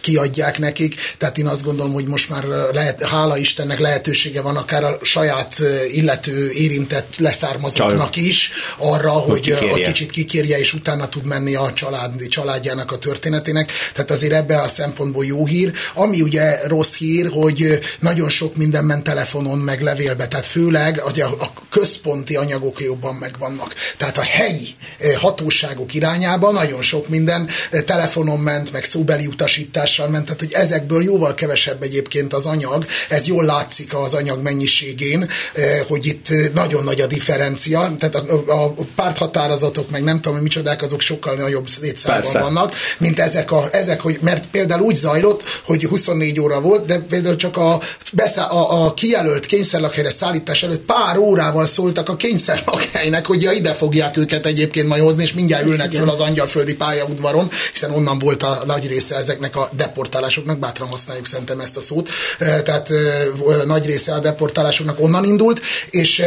[0.00, 0.94] kiadják nekik.
[1.18, 5.54] Tehát én azt gondolom, hogy most már lehet, hála Istennek lehetősége van akár a saját
[5.88, 11.72] illető érintett leszármazottnak is arra, hogy, hogy a kicsit kikérje, és utána tud menni a
[11.72, 13.72] család, családjának a történetének.
[13.94, 15.72] Tehát azért ebbe a szempontból jó hír.
[15.94, 21.20] Ami ugye rossz hír, hogy nagyon sok minden ment telefonon, meg levélbe, tehát főleg a,
[21.20, 23.74] a központi anyagok jobban megvannak.
[23.96, 24.74] Tehát a helyi
[25.16, 27.48] hatóságok irányába nagyon sok minden
[27.84, 33.26] telefonon ment, meg szóbeli utasítással ment, tehát hogy ezekből jóval kevesebb egyébként az anyag, ez
[33.26, 35.28] jól látszik az anyag mennyiségén,
[35.86, 40.82] hogy itt nagyon nagy a differencia, tehát a, a, párthatározatok, meg nem tudom, hogy micsodák,
[40.82, 42.38] azok sokkal nagyobb létszámban Persze.
[42.40, 46.98] vannak, mint ezek, a, ezek hogy, mert például úgy zajlott, hogy 24 óra volt, de
[46.98, 47.80] például csak a,
[48.12, 53.74] beszá, a, a kijelölt kényszerlakhelyre szállítás előtt pár órával szóltak a kényszerlakhelynek, hogy ja, ide
[53.74, 58.42] fogják őket egyébként majd hozni, és mindjárt ülnek föl az angyalföldi pályaudvaron, hiszen onnan volt
[58.42, 63.64] a nagy része ezeknek a deportálásoknak, bátran használjuk szerintem ezt a szót, Eh, tehát eh,
[63.64, 66.22] nagy része a deportálásoknak onnan indult, és,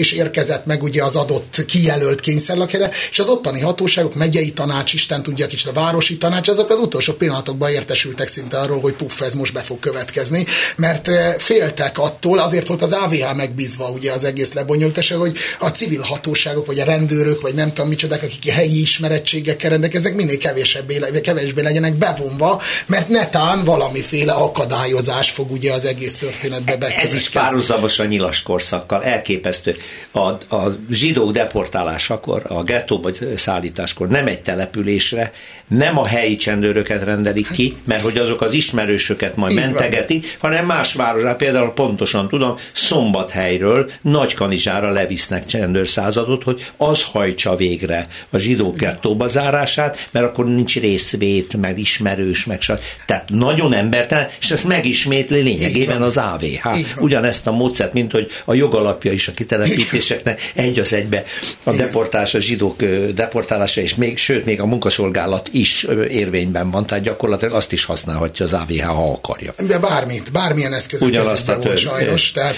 [0.00, 5.22] és érkezett meg ugye az adott kijelölt kényszerlakhelyre, és az ottani hatóságok, megyei tanács, Isten
[5.22, 9.34] tudja kicsit a városi tanács, azok az utolsó pillanatokban értesültek szinte arról, hogy puff, ez
[9.34, 14.24] most be fog következni, mert eh, féltek attól, azért volt az AVH megbízva ugye az
[14.24, 18.80] egész lebonyolítása, hogy a civil hatóságok, vagy a rendőrök, vagy nem tudom micsodák, akik helyi
[18.80, 26.16] ismerettségekkel rendelkeznek, minél kevésebbé, kevésbé legyenek bevonva, mert netán valamiféle akadályozás fog ugye az egész
[26.16, 27.18] történetbe Ez bekövetkezni.
[27.18, 29.76] is párhuzamos a nyilas korszakkal, elképesztő.
[30.10, 30.20] A,
[30.56, 35.32] a zsidók deportálásakor, a gettóba szállításkor nem egy településre,
[35.68, 39.68] nem a helyi csendőröket rendelik ki, mert hogy azok az ismerősöket majd Így van.
[39.68, 48.08] mentegetik, hanem más városra, például pontosan tudom, Szombathelyről Nagykanizsára levisznek csendőrszázadot, hogy az hajtsa végre
[48.30, 52.78] a zsidók gettóba zárását, mert akkor nincs részvét, meg ismerős, meg stb.
[53.06, 56.68] Tehát nagyon embertelen, és ezt megismétli lényegében az AVH.
[56.96, 59.32] Ugyanezt a módszert, mint hogy a jogalapja is a
[59.70, 61.24] kitelepítéseknek egy az egybe
[61.62, 62.82] a deportálás, a zsidók
[63.14, 68.44] deportálása, és még, sőt, még a munkaszolgálat is érvényben van, tehát gyakorlatilag azt is használhatja
[68.44, 69.54] az AVH, ha akarja.
[69.66, 72.56] De bármit, bármilyen eszköz Ugyanazt a volt sajnos, tehát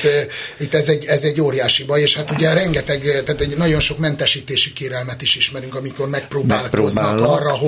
[0.58, 3.80] itt ez egy, ez egy óriási baj, és hát ugye rengeteg, eh, tehát egy nagyon
[3.80, 7.58] sok mentesítési kérelmet is ismerünk, amikor megpróbálkoznak arra,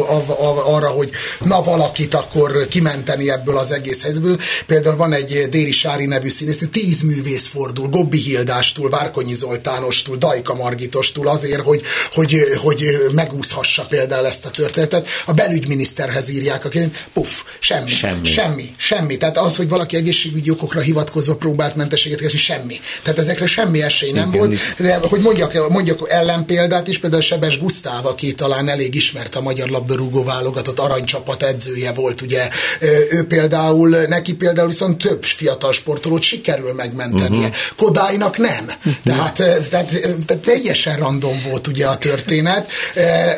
[0.65, 4.39] arra, hogy na valakit akkor kimenteni ebből az egész helyzetből.
[4.67, 10.55] Például van egy Déri Sári nevű színész, tíz művész fordul, Gobbi Hildástól, Várkonyi Zoltánostól, Dajka
[10.55, 15.09] Margitostól azért, hogy, hogy, hogy megúszhassa például ezt a történetet.
[15.27, 19.17] A belügyminiszterhez írják, aki puff, semmi, semmi, semmi, semmi.
[19.17, 22.81] Tehát az, hogy valaki egészségügyi okokra hivatkozva próbált mentességet keresni, semmi.
[23.03, 24.39] Tehát ezekre semmi esély nem Igen.
[24.39, 24.59] volt.
[24.79, 29.69] De hogy mondjak, mondjak ellenpéldát is, például Sebes Gusztáv, aki talán elég ismert a magyar
[29.69, 32.49] labdarúgó válogatott aranycsapat edzője volt, ugye.
[33.11, 37.39] Ő például, neki például viszont több fiatal sportolót sikerül megmentenie.
[37.39, 37.55] Uh-huh.
[37.77, 38.71] Kodálynak nem.
[39.33, 39.89] Tehát, tehát,
[40.27, 42.71] tehát teljesen random volt ugye a történet.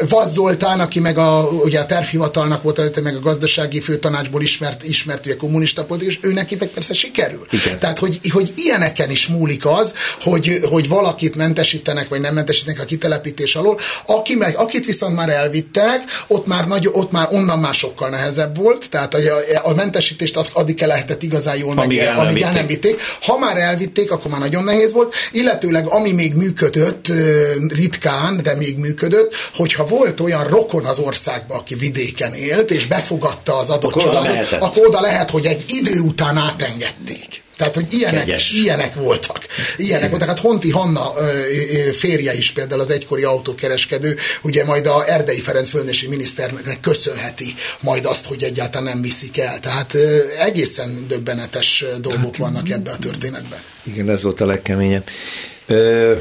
[0.09, 5.27] Vaz Zoltán, aki meg a, ugye a tervhivatalnak volt, meg a gazdasági főtanácsból ismert, ismert
[5.27, 7.47] ugye kommunista politikus, ő neki meg persze sikerül.
[7.51, 7.79] Igen.
[7.79, 12.85] Tehát, hogy, hogy ilyeneken is múlik az, hogy, hogy valakit mentesítenek, vagy nem mentesítenek a
[12.85, 13.79] kitelepítés alól.
[14.07, 18.57] Aki meg, akit viszont már elvittek, ott már, nagy, ott már onnan már sokkal nehezebb
[18.57, 19.19] volt, tehát a,
[19.63, 23.01] a mentesítést addig lehetett igazán jól amíg meg, el, amíg el nem vitték.
[23.23, 27.07] Ha már elvitték, akkor már nagyon nehéz volt, illetőleg ami még működött,
[27.69, 33.59] ritkán, de még működött, hogyha volt olyan rokon az országban, aki vidéken élt, és befogadta
[33.59, 37.45] az adott akkor családot, oda akkor oda lehet, hogy egy idő után átengedték.
[37.57, 39.47] Tehát, hogy ilyenek, ilyenek voltak.
[39.77, 40.29] Ilyenek voltak.
[40.29, 41.13] Hát Honti Hanna
[41.93, 48.05] férje is például az egykori autókereskedő, ugye majd a Erdei Ferenc fölnési miniszternek köszönheti majd
[48.05, 49.61] azt, hogy egyáltalán nem viszik el.
[49.61, 49.95] Tehát
[50.41, 53.59] egészen döbbenetes dolgok hát, vannak ebbe a történetben.
[53.83, 55.09] Igen, ez volt a legkeményebb.
[55.67, 56.15] Ö,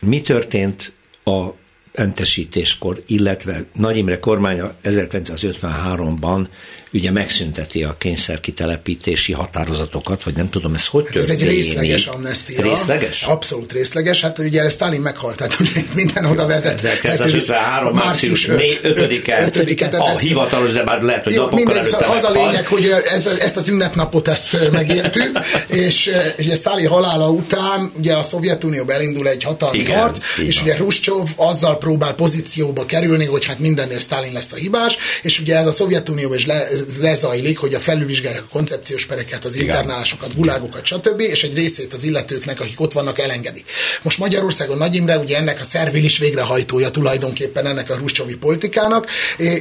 [0.00, 0.92] mi történt
[1.24, 1.48] a
[1.94, 6.46] mentesítéskor, illetve Nagy Imre kormánya 1953-ban
[6.92, 11.06] ugye megszünteti a kényszer kitelepítési határozatokat, vagy nem tudom, ez hogy?
[11.06, 12.62] Hát ez egy részleges amnestia.
[12.62, 13.22] Részleges?
[13.22, 14.20] Abszolút részleges.
[14.20, 16.84] Hát ugye Stalin meghalt, tehát ugye minden oda vezet.
[16.84, 17.94] 1953.
[17.94, 19.96] március 5-e.
[19.98, 23.56] A hivatalos, de már lehet, hogy Jó, mindegy, szóval Az a lényeg, hogy ez, ezt
[23.56, 25.38] az ünnepnapot ezt megéltük,
[25.86, 30.76] és ugye Stalin halála után ugye a Szovjetunió elindul egy hatalmi Igen, harc, és ugye
[30.76, 35.66] Ruscsov azzal próbál pozícióba kerülni, hogy hát mindennél Stalin lesz a hibás, és ugye ez
[35.66, 36.68] a Szovjetunió is le,
[37.00, 42.02] lezajlik, hogy a felülvizsgálják a koncepciós pereket, az internálásokat, gulágokat, stb., és egy részét az
[42.02, 43.64] illetőknek, akik ott vannak, elengedik.
[44.02, 49.06] Most Magyarországon Nagy Imre ugye ennek a szervilis végrehajtója tulajdonképpen ennek a ruscsovi politikának,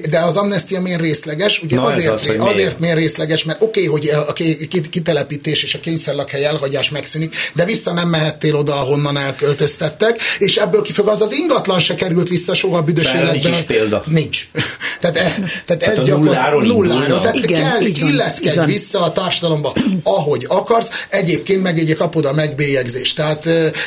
[0.09, 1.61] de az amnestia miért részleges?
[1.63, 2.79] Ugye Na azért, az, azért miért?
[2.79, 4.33] miért részleges, mert oké, okay, hogy a
[4.89, 10.81] kitelepítés és a kényszerlakhely elhagyás megszűnik, de vissza nem mehettél oda, ahonnan elköltöztettek, és ebből
[10.81, 13.31] kifog az az ingatlan se került vissza soha büdös életben.
[13.31, 14.03] Nincs is példa.
[14.05, 14.47] Nincs.
[15.01, 16.63] tehát, e, tehát, tehát ez gyakorlatilag nulláról
[17.17, 17.41] csinálni.
[17.41, 20.87] Tehát igen, kell, illeszkedj vissza a társadalomba, ahogy akarsz.
[21.09, 23.15] Egyébként meg egy kapod a megbélyegzést.
[23.15, 23.41] Tehát,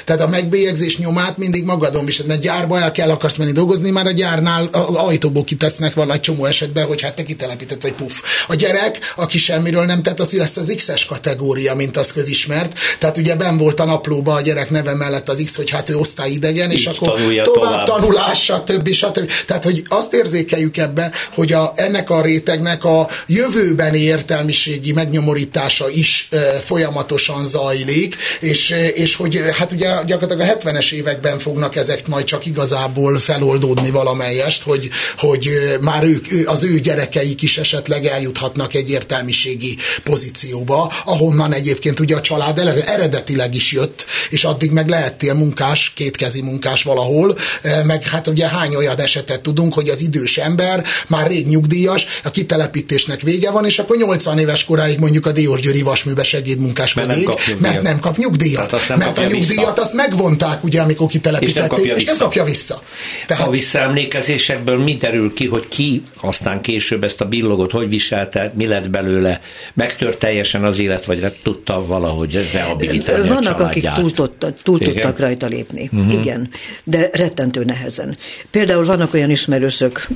[0.05, 4.07] tehát a megbélyegzés nyomát mindig magadon viseled, mert gyárba el kell akarsz menni dolgozni, már
[4.07, 8.13] a gyárnál a, ajtóból kitesznek van egy csomó esetben, hogy hát te kitelepített vagy puff.
[8.47, 12.79] A gyerek, aki semmiről nem tett, az lesz az X-es kategória, mint az közismert.
[12.99, 15.97] Tehát ugye ben volt a naplóba a gyerek neve mellett az X, hogy hát ő
[15.97, 18.89] osztályidegen, és akkor tovább, tovább tanulás, stb.
[18.89, 19.31] stb.
[19.47, 26.29] Tehát, hogy azt érzékeljük ebbe, hogy a, ennek a rétegnek a jövőbeni értelmiségi megnyomorítása is
[26.65, 32.47] folyamatosan zajlik, és, és hogy hát ugye gyakorlatilag a 70-es években fognak ezek majd csak
[32.47, 35.51] igazából feloldódni valamelyest, hogy, hogy
[35.81, 42.21] már ők, az ő gyerekeik is esetleg eljuthatnak egy értelmiségi pozícióba, ahonnan egyébként ugye a
[42.21, 47.37] család eredetileg is jött, és addig meg lehettél munkás, kétkezi munkás valahol,
[47.85, 52.31] meg hát ugye hány olyan esetet tudunk, hogy az idős ember már rég nyugdíjas, a
[52.31, 57.07] kitelepítés fizetésnek vége van, és akkor 80 éves koráig mondjuk a Diós Győri vasműbe segédmunkáskodik,
[57.09, 58.73] mert, nem kap mert nem kap nyugdíjat.
[58.73, 59.83] azt nem mert a nyugdíjat vissza.
[59.83, 62.83] azt megvonták, ugye, amikor kitelepítették, és nem, és nem kapja vissza.
[63.27, 63.47] Tehát...
[63.47, 68.67] A visszaemlékezésekből mi derül ki, hogy ki aztán később ezt a billogot hogy viselte, mi
[68.67, 69.41] lett belőle,
[69.75, 75.19] megtört teljesen az élet, vagy tudta valahogy rehabilitálni Vannak, a akik túl, tudtak, túl tudtak
[75.19, 75.91] rajta lépni.
[75.93, 76.13] Uh-huh.
[76.13, 76.49] Igen,
[76.85, 78.17] de rettentő nehezen.
[78.51, 80.09] Például vannak olyan ismerősök,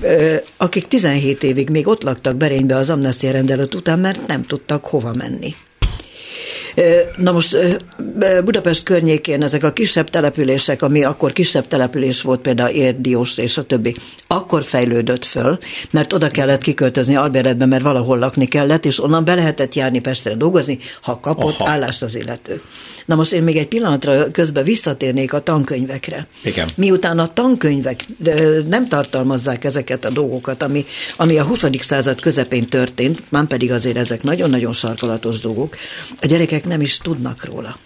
[0.57, 5.13] akik 17 évig még ott laktak Berénybe az amnestia rendelet után, mert nem tudtak hova
[5.13, 5.55] menni.
[7.17, 7.57] Na most
[8.45, 13.65] Budapest környékén ezek a kisebb települések, ami akkor kisebb település volt, például Érdiós és a
[13.65, 13.97] többi,
[14.27, 15.59] akkor fejlődött föl,
[15.91, 20.35] mert oda kellett kiköltözni Alberetbe, mert valahol lakni kellett, és onnan be lehetett járni Pestre
[20.35, 21.71] dolgozni, ha kapott Aha.
[21.71, 22.61] állást az illető.
[23.07, 26.27] Na most én még egy pillanatra közben visszatérnék a tankönyvekre.
[26.45, 26.69] Igen.
[26.75, 28.05] Miután a tankönyvek
[28.69, 30.85] nem tartalmazzák ezeket a dolgokat, ami,
[31.17, 31.65] ami a 20.
[31.81, 35.77] század közepén történt, már pedig azért ezek nagyon-nagyon sarkalatos dolgok,
[36.21, 37.77] a gyerekek nem is tudnak róla.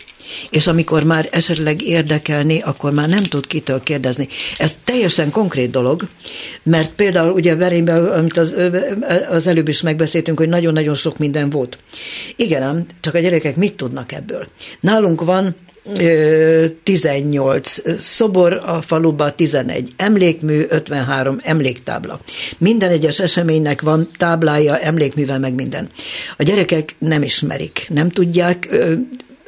[0.51, 4.29] És amikor már esetleg érdekelni, akkor már nem tud kitől kérdezni.
[4.59, 6.09] Ez teljesen konkrét dolog,
[6.63, 8.55] mert például ugye Verényben, amit az,
[9.31, 11.79] az előbb is megbeszéltünk, hogy nagyon-nagyon sok minden volt.
[12.37, 14.47] Igen, csak a gyerekek mit tudnak ebből?
[14.81, 15.57] Nálunk van
[16.83, 22.21] 18, szobor a faluba 11, emlékmű 53, emléktábla.
[22.59, 25.89] Minden egyes eseménynek van táblája, emlékművel, meg minden.
[26.37, 28.69] A gyerekek nem ismerik, nem tudják,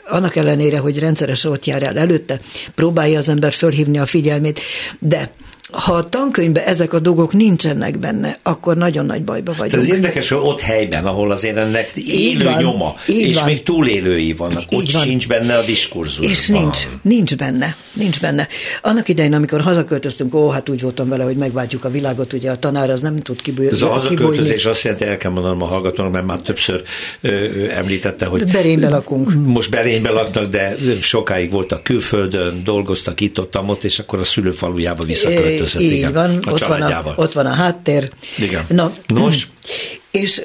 [0.05, 2.41] annak ellenére, hogy rendszeresen ott jár el előtte,
[2.75, 4.61] próbálja az ember fölhívni a figyelmét,
[4.99, 5.31] de
[5.73, 9.83] ha a tankönyvben ezek a dolgok nincsenek benne, akkor nagyon nagy bajba vagyunk.
[9.83, 13.45] Ez érdekes, hogy ott helyben, ahol azért ennek élő van, nyoma, és van.
[13.45, 15.03] még túlélői vannak, így ott van.
[15.03, 16.27] sincs benne a diskurzus.
[16.27, 18.49] És nincs, nincs benne, nincs benne.
[18.83, 22.59] Annak idején, amikor hazaköltöztünk, ó, hát úgy voltam vele, hogy megváltjuk a világot, ugye a
[22.59, 23.71] tanár az nem tud kibújni.
[23.71, 26.83] Ez a hazaköltözés azt jelenti, el kell mondanom a hallgatónak, mert már többször
[27.21, 29.47] ö, ö, említette, hogy berénybe lakunk.
[29.47, 35.05] Most berénybe laknak, de sokáig voltak külföldön, dolgoztak itt, ott, ott, és akkor a szülőfalujába
[35.05, 38.11] visszaköltöztek költözött, Így igen, van, a ott van a, ott van a háttér.
[38.39, 38.65] Igen.
[38.69, 39.49] Na, Nos?
[40.11, 40.43] És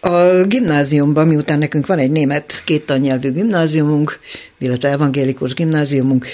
[0.00, 4.18] a gimnáziumban, miután nekünk van egy német kéttannyelvű gimnáziumunk,
[4.58, 6.26] illetve evangélikus gimnáziumunk,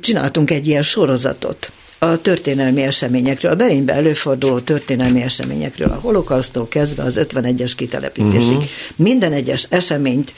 [0.00, 7.02] csináltunk egy ilyen sorozatot a történelmi eseményekről, a Berényben előforduló történelmi eseményekről, a holokausztól kezdve
[7.02, 8.50] az 51-es kitelepítésig.
[8.50, 8.64] Uh-huh.
[8.96, 10.32] Minden egyes eseményt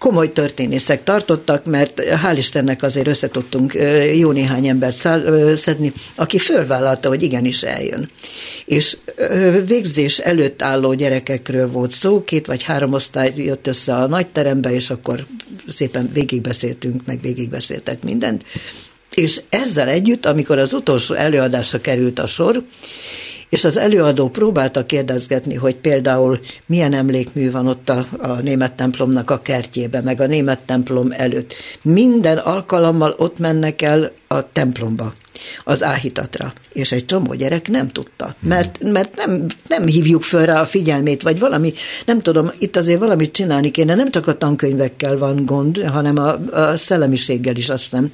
[0.00, 3.74] komoly történészek tartottak, mert hál' Istennek azért összetudtunk
[4.16, 5.08] jó néhány embert
[5.56, 8.10] szedni, aki fölvállalta, hogy igenis eljön.
[8.64, 8.96] És
[9.66, 14.72] végzés előtt álló gyerekekről volt szó, két vagy három osztály jött össze a nagy terembe,
[14.72, 15.24] és akkor
[15.68, 18.44] szépen végigbeszéltünk, meg végigbeszéltek mindent.
[19.14, 22.62] És ezzel együtt, amikor az utolsó előadásra került a sor,
[23.50, 29.30] és az előadó próbálta kérdezgetni, hogy például milyen emlékmű van ott a, a német templomnak
[29.30, 31.54] a kertjébe, meg a német templom előtt.
[31.82, 35.12] Minden alkalommal ott mennek el a templomba
[35.64, 36.52] az áhítatra.
[36.72, 41.22] És egy csomó gyerek nem tudta, mert, mert nem, nem hívjuk föl rá a figyelmét,
[41.22, 41.72] vagy valami,
[42.04, 46.38] nem tudom, itt azért valamit csinálni kéne, nem csak a tankönyvekkel van gond, hanem a,
[46.56, 48.10] a szellemiséggel is aztán.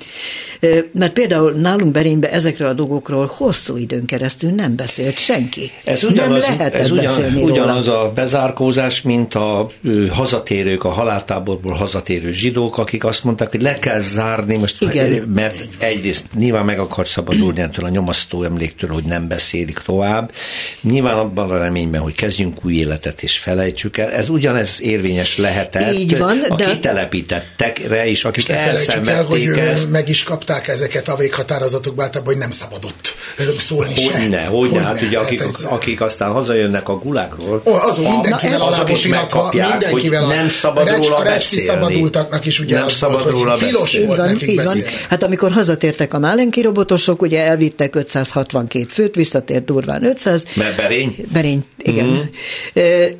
[0.92, 5.70] Mert például nálunk Berénybe ezekről a dolgokról hosszú időn keresztül nem beszélt senki.
[5.84, 9.68] Ez ugyanaz, nem ez ugyan, ugyanaz a bezárkózás, mint a
[10.10, 15.22] hazatérők, a haláltáborból hazatérő zsidók, akik azt mondták, hogy le kell zárni, most, Igen.
[15.34, 20.32] mert egyrészt nyilván meg akarsz szabadulni ettől a nyomasztó emléktől, hogy nem beszélik tovább.
[20.80, 24.10] Nyilván abban a reményben, hogy kezdjünk új életet és felejtsük el.
[24.10, 26.64] Ez ugyanez érvényes lehetett Így van, a de...
[26.64, 29.90] kitelepítettekre is, akik elszenvedték el, hogy ezt.
[29.90, 33.14] meg is kapták ezeket a véghatározatokba, általában, hogy nem szabadott
[33.58, 34.28] szólni hogy se.
[34.28, 35.64] Ne, hogy, hogy ne, hát ugye akik, ez...
[35.68, 40.96] akik aztán hazajönnek a gulágról, oh, azon mindenkivel azok is megkapják, mindenkivel hogy nem szabad
[40.96, 41.66] róla beszélni.
[41.66, 44.90] szabadultaknak is ugye nem az szabad volt, róla hogy tilos volt nekik beszélni.
[45.08, 50.44] Hát amikor hazatértek a Málenki robotos mások ugye elvittek 562 főt, visszatért durván 500.
[50.56, 51.16] Mert Berény?
[51.32, 52.06] Berény, igen.
[52.06, 52.18] Mm.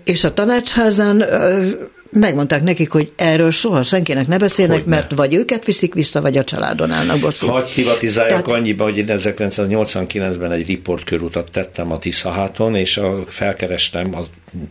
[0.05, 1.25] És a tanácsházán
[2.11, 6.37] megmondták nekik, hogy erről soha senkinek ne beszélnek, hogy mert vagy őket viszik vissza, vagy
[6.37, 7.47] a családon állnak bosszú.
[7.47, 8.61] Hagy privatizáljak Tehát...
[8.61, 14.21] annyiba, hogy én 1989-ben egy riportkörútat tettem a Tiszaháton, és a, felkerestem a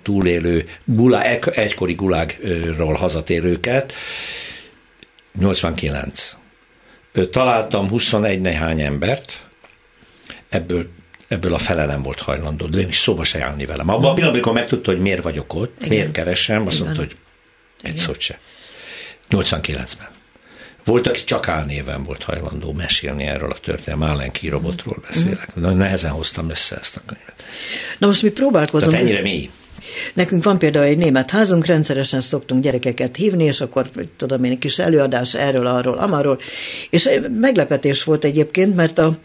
[0.04, 1.22] túlélő gulá,
[1.54, 3.94] egykori gulágról hazatérőket,
[5.40, 6.36] 89
[7.32, 9.44] találtam 21 nehány embert,
[10.50, 10.88] ebből
[11.28, 13.90] ebből a fele nem volt hajlandó, de ő is szóba se állni velem.
[13.90, 15.90] Abban a pillanatban, amikor megtudta, hogy miért vagyok ott, Igen.
[15.90, 17.16] miért keresem, azt mondta, hogy
[17.82, 18.40] egy szót se.
[19.30, 20.08] 89-ben.
[20.84, 25.60] Volt, aki csak álnéven volt hajlandó mesélni erről a történelmi Allenki robotról beszélek.
[25.60, 25.78] Mm.
[25.78, 27.44] Nehezen hoztam össze ezt a könyvet.
[27.98, 28.92] Na most mi próbálkozunk.
[28.92, 29.50] Tehát ennyire mély.
[30.14, 34.58] Nekünk van például egy német házunk, rendszeresen szoktunk gyerekeket hívni, és akkor tudom én, egy
[34.58, 36.40] kis előadás erről, arról, amarról.
[36.90, 39.18] És meglepetés volt egyébként, mert a,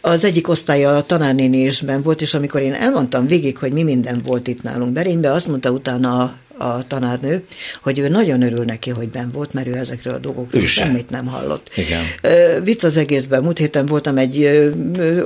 [0.00, 4.22] az egyik osztálya a tanárnéni is volt, és amikor én elmondtam végig, hogy mi minden
[4.26, 7.44] volt itt nálunk Berényben, azt mondta utána a a tanárnő,
[7.82, 11.10] hogy ő nagyon örül neki, hogy ben volt, mert ő ezekről a dolgokról ő semmit
[11.10, 11.70] nem hallott.
[11.76, 12.02] Igen.
[12.62, 13.42] Vicc az egészben.
[13.42, 14.44] Múlt héten voltam egy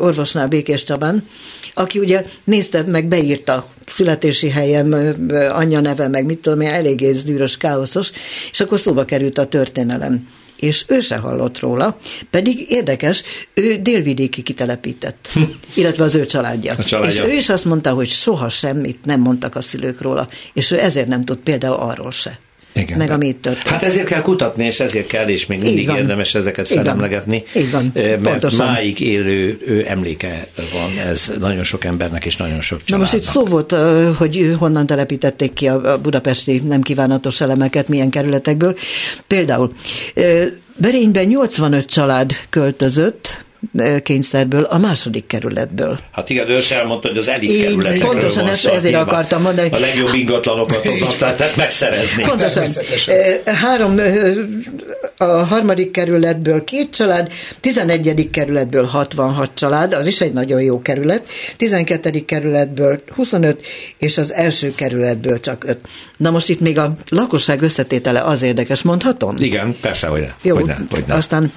[0.01, 1.27] orvosnál Békés Csabán,
[1.75, 5.15] aki ugye nézte, meg beírta születési helyem,
[5.53, 8.11] anyja neve, meg mit tudom én, eléggé zűrös, káoszos,
[8.51, 10.29] és akkor szóba került a történelem
[10.61, 11.97] és ő se hallott róla,
[12.31, 13.23] pedig érdekes,
[13.55, 15.43] ő délvidéki kitelepített, hm.
[15.75, 16.75] illetve az ő családja.
[16.79, 17.25] A családja.
[17.25, 20.81] És ő is azt mondta, hogy soha semmit nem mondtak a szülők róla, és ő
[20.81, 22.39] ezért nem tud például arról se.
[22.73, 22.99] Igen.
[22.99, 23.69] meg amit történt.
[23.69, 27.43] Hát ezért kell kutatni, és ezért kell, és még mindig érdemes ezeket felemlegetni.
[27.57, 27.91] Így van.
[27.95, 28.67] Mert Pontosan.
[28.67, 33.11] máig élő ő emléke van ez nagyon sok embernek és nagyon sok családnak.
[33.11, 33.75] Na most itt szó volt,
[34.17, 38.77] hogy honnan telepítették ki a budapesti nem kívánatos elemeket, milyen kerületekből.
[39.27, 39.73] Például
[40.77, 43.45] Berényben 85 család költözött,
[44.03, 45.99] kényszerből a második kerületből.
[46.13, 49.71] Hát igen, ő elmondta, hogy az elit kerületekről Pontosan ezt, ezért akartam mondani.
[49.71, 52.23] A legjobb ingatlanokat tudnak tehát megszerezni.
[52.23, 52.65] Pontosan.
[53.45, 54.01] Három
[55.17, 58.31] a harmadik kerületből két család, 11.
[58.31, 62.25] kerületből 66 család, az is egy nagyon jó kerület, 12.
[62.25, 63.63] kerületből 25,
[63.99, 65.79] és az első kerületből csak 5.
[66.17, 69.37] Na most itt még a lakosság összetétele az érdekes, mondhatom?
[69.39, 70.29] Igen, persze, hogy ne.
[70.43, 71.15] Jó, hogy ne, hogy ne.
[71.15, 71.53] aztán,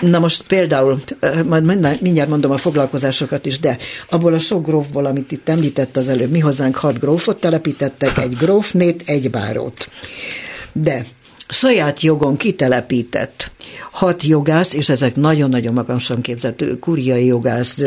[0.00, 0.75] na most például,
[1.48, 3.76] majd mindjárt mondom a foglalkozásokat is, de
[4.10, 8.36] abból a sok grófból, amit itt említett az előbb, mi hozzánk hat grófot telepítettek, egy
[8.36, 9.88] grófnét, egy bárót.
[10.72, 11.04] De
[11.48, 13.50] saját jogon kitelepített
[13.90, 17.78] hat jogász, és ezek nagyon-nagyon magasan képzett kuriai jogász,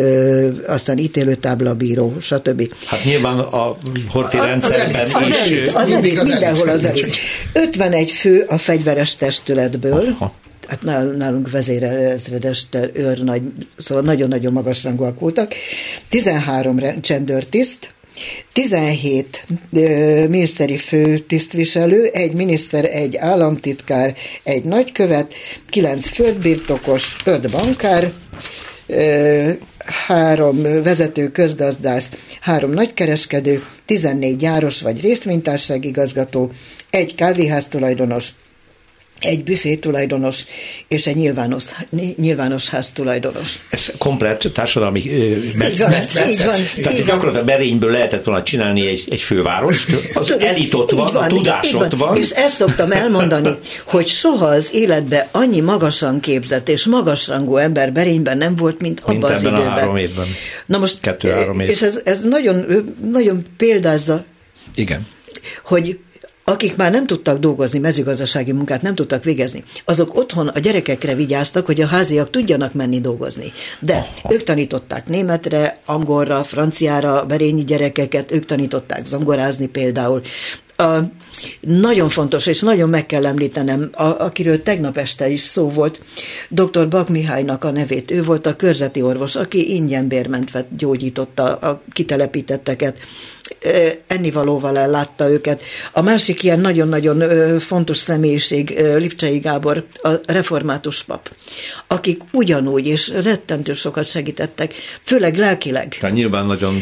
[0.68, 2.74] aztán ítélőtáblabíró, stb.
[2.86, 3.78] Hát nyilván a
[4.10, 5.36] horti A- rendszerben az is.
[5.36, 6.86] elit, az mindig elit, az mindenhol elit.
[6.86, 7.18] az elit.
[7.54, 10.34] 51 fő a fegyveres testületből, Aha.
[10.70, 13.42] Hát nál- nálunk vezérezredes őrnagy,
[13.78, 15.54] szóval nagyon-nagyon magas rangúak voltak,
[16.10, 17.94] 13 re- csendőrtiszt,
[18.54, 25.34] 17 ö, miniszteri főtisztviselő, egy miniszter, egy államtitkár, egy nagykövet,
[25.70, 28.12] 9 földbirtokos, 5 bankár,
[30.08, 32.10] három vezető közgazdász,
[32.42, 36.52] három nagykereskedő, 14 gyáros vagy részvénytárságigazgató,
[36.90, 38.30] egy kávéház tulajdonos,
[39.20, 40.46] egy büfé tulajdonos
[40.88, 41.64] és egy nyilvános,
[42.16, 43.60] nyilvános ház tulajdonos.
[43.70, 45.92] Ez komplett társadalmi ö, met, Így van,
[46.30, 47.06] így van, Tehát így van.
[47.06, 51.28] gyakorlatilag Berényből lehetett volna csinálni egy, egy fővárost, az Tudod, elit ott így van, a
[51.28, 52.18] tudás így ott van.
[52.18, 58.38] És ezt szoktam elmondani, hogy soha az életben annyi magasan képzett és magasrangú ember Berényben
[58.38, 59.78] nem volt, mint abban Mint az ebben a időben.
[59.78, 60.28] három évben.
[60.66, 61.70] Na most, Kettő-három év.
[61.70, 62.66] És ez, ez nagyon,
[63.12, 64.24] nagyon példázza,
[64.76, 65.08] Igen.
[65.64, 66.00] hogy
[66.52, 71.66] akik már nem tudtak dolgozni, mezőgazdasági munkát nem tudtak végezni, azok otthon a gyerekekre vigyáztak,
[71.66, 73.52] hogy a háziak tudjanak menni dolgozni.
[73.80, 74.34] De Aha.
[74.34, 80.22] ők tanították németre, angolra, franciára, berényi gyerekeket, ők tanították zongorázni például.
[80.80, 81.00] A,
[81.60, 86.00] nagyon fontos, és nagyon meg kell említenem, a, akiről tegnap este is szó volt,
[86.50, 86.88] dr.
[86.88, 88.12] Bak Mihálynak a nevét.
[88.12, 92.98] Ő volt a körzeti orvos, aki ingyen bérmentve gyógyította a kitelepítetteket
[94.08, 95.64] ennivalóval ellátta őket.
[95.92, 97.24] A másik ilyen nagyon-nagyon
[97.60, 101.30] fontos személyiség Lipcsei Gábor, a református pap,
[101.88, 104.74] akik ugyanúgy és rettentő sokat segítettek,
[105.04, 105.98] főleg lelkileg.
[106.00, 106.82] Tehát nyilván nagyon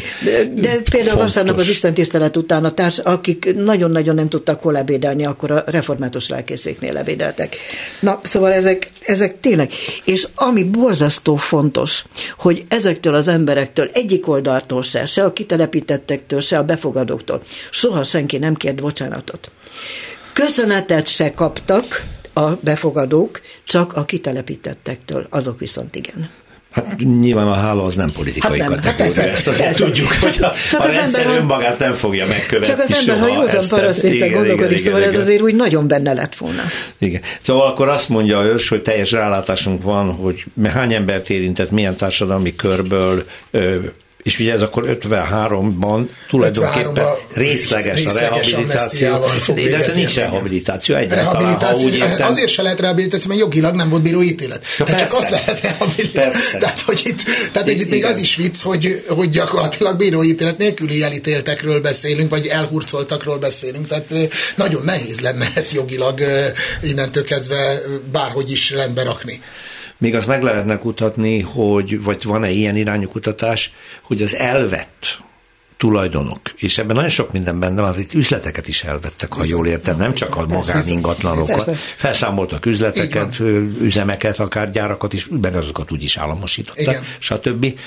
[0.54, 1.14] De, például fontos.
[1.14, 3.54] vasárnap az Isten tisztelet után a társ, akik
[3.88, 7.56] nagyon-nagyon nem tudtak hol ebédelni, akkor a református lelkészéknél ebédeltek.
[8.00, 9.72] Na, szóval ezek, ezek tényleg.
[10.04, 12.04] És ami borzasztó fontos,
[12.38, 18.38] hogy ezektől az emberektől egyik oldaltól se, se a kitelepítettektől, se a befogadóktól, soha senki
[18.38, 19.50] nem kért bocsánatot.
[20.32, 26.30] Köszönetet se kaptak a befogadók, csak a kitelepítettektől, azok viszont igen.
[26.70, 29.84] Hát nyilván a hála az nem politikai Hát nem, hát kategória, ezt azért persze.
[29.84, 33.18] tudjuk, hogy a, Csak a az rendszer ember, önmagát nem fogja megkövetni Csak az ember,
[33.18, 35.26] ha józan paraszt Igen, gondolkodik, igen, szóval igen, ez igen.
[35.26, 36.62] azért úgy nagyon benne lett volna.
[36.98, 37.20] Igen.
[37.40, 42.56] Szóval akkor azt mondja ős, hogy teljes rálátásunk van, hogy hány embert érintett, milyen társadalmi
[42.56, 43.76] körből, ö,
[44.28, 49.18] és ugye ez akkor 53-ban tulajdonképpen 53-ban részleges a rehabilitáció.
[49.46, 52.30] De véget nincs rehabilitáció egyáltalán, ha úgy értem.
[52.30, 54.64] azért se lehet rehabilitáció, mert jogilag nem volt bíróítélet.
[54.78, 55.34] Ja, tehát csak persze.
[55.34, 56.34] azt lehet rehabilitálni.
[56.60, 57.20] Tehát, hogy itt,
[57.52, 62.46] tehát, hogy itt még az is vicc, hogy, hogy gyakorlatilag bíróítélet nélküli elítéltekről beszélünk, vagy
[62.46, 63.86] elhurcoltakról beszélünk.
[63.86, 64.14] Tehát
[64.54, 66.20] nagyon nehéz lenne ezt jogilag
[66.82, 67.80] innentől kezdve
[68.12, 69.40] bárhogy is rendbe rakni.
[69.98, 73.72] Még azt meg lehetne kutatni, hogy, vagy van-e ilyen irányú kutatás,
[74.02, 75.18] hogy az elvett
[75.78, 79.96] tulajdonok, és ebben nagyon sok minden benne van, itt üzleteket is elvettek, ha jól értem,
[79.96, 81.76] nem csak a magáningatlanokat.
[81.76, 83.38] Felszámoltak üzleteket,
[83.80, 87.02] üzemeket, akár gyárakat is, benne azokat úgy is államosítottak, Igen.
[87.18, 87.78] stb.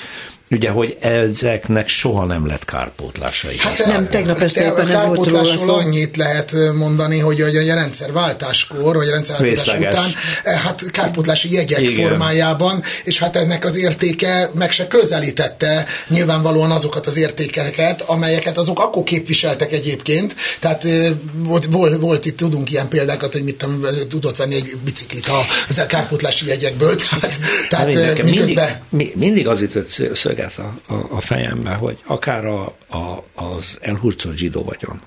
[0.52, 3.48] Ugye, hogy ezeknek soha nem lett kárpótlása.
[3.58, 5.86] Hát, Nem, tegnap este éppen nem volt róla kárpótlásról szó.
[5.86, 9.92] annyit lehet mondani, hogy a a rendszerváltáskor, vagy a rendszerváltás Részleges.
[9.92, 10.10] után,
[10.44, 12.06] eh, hát kárpótlási jegyek Igen.
[12.08, 18.80] Formájában, és hát ennek az értéke meg se közelítette nyilvánvalóan azokat az értékeket, amelyeket azok
[18.80, 20.34] akkor képviseltek egyébként.
[20.60, 24.76] Tehát eh, volt, volt, volt itt, tudunk ilyen példákat, hogy mit tudom, tudott venni egy
[24.84, 26.96] biciklit a, az a kárpótlási jegyekből.
[27.02, 27.38] Tehát,
[27.68, 28.80] tehát Hát, eh, nekem mindig, miközben...
[28.88, 30.16] mi- mindig az ütött szö-
[30.50, 35.00] szöget a, a, a fejembe, hogy akár a, a, az elhurcolt zsidó vagyon,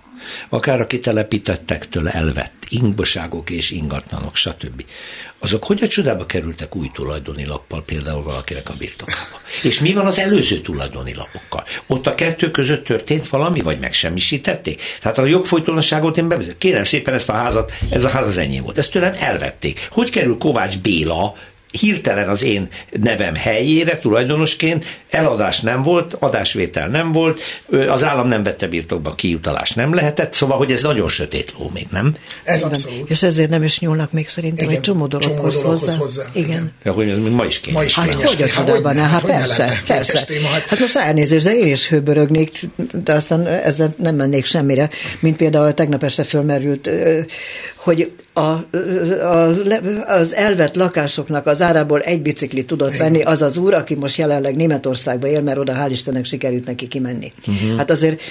[0.49, 4.85] akár a kitelepítettektől elvett ingboságok és ingatlanok, stb.
[5.39, 9.39] Azok hogy a csodába kerültek új tulajdoni lappal például valakinek a birtokába?
[9.63, 11.63] És mi van az előző tulajdoni lapokkal?
[11.87, 14.81] Ott a kettő között történt valami, vagy megsemmisítették?
[15.01, 16.57] Tehát a jogfolytonosságot én bevezetem.
[16.57, 18.77] Kérem szépen ezt a házat, ez a ház az enyém volt.
[18.77, 19.87] Ezt tőlem elvették.
[19.91, 21.35] Hogy kerül Kovács Béla
[21.79, 22.67] hirtelen az én
[23.01, 27.41] nevem helyére tulajdonosként eladás nem volt, adásvétel nem volt,
[27.89, 31.87] az állam nem vette birtokba, kiutalás nem lehetett, szóval, hogy ez nagyon sötét ló még,
[31.91, 32.15] nem?
[32.43, 33.09] Ez abszolút.
[33.09, 35.97] És ezért nem is nyúlnak még szerintem Igen, egy csomó dologhoz, csomó dologhoz hozzá.
[35.99, 36.23] hozzá.
[36.33, 36.49] Igen.
[36.49, 36.71] Igen.
[36.83, 37.77] Ja, hogy ez még ma is kéne.
[37.77, 38.25] Ma is Hát kényes.
[38.27, 38.95] hogy a Hát csodában?
[38.97, 39.81] Hát ne persze, lenne?
[39.87, 40.11] persze.
[40.11, 42.59] Kényes téma, hát- Hát most elnézést, de én is hőbörögnék,
[43.03, 46.89] de aztán ezzel nem mennék semmire, mint például tegnap este fölmerült,
[47.75, 49.51] hogy a, a,
[50.07, 54.55] az elvett lakásoknak az árából egy biciklit tudott venni az az úr, aki most jelenleg
[54.55, 57.31] Németországban él, mert oda hál' Istennek sikerült neki kimenni.
[57.47, 57.77] Uh-huh.
[57.77, 58.21] Hát azért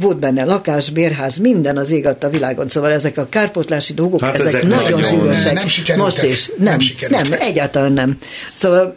[0.00, 4.34] volt benne lakás, bérház, minden az ég a világon, szóval ezek a kárpótlási dolgok, Hát
[4.34, 5.52] ezek, ezek nagyon szívesek.
[5.52, 6.12] nem sikerültek.
[6.12, 6.46] Most is.
[6.46, 7.28] Nem Nem, nem, sikerültek.
[7.28, 8.18] nem, egyáltalán nem.
[8.54, 8.94] Szóval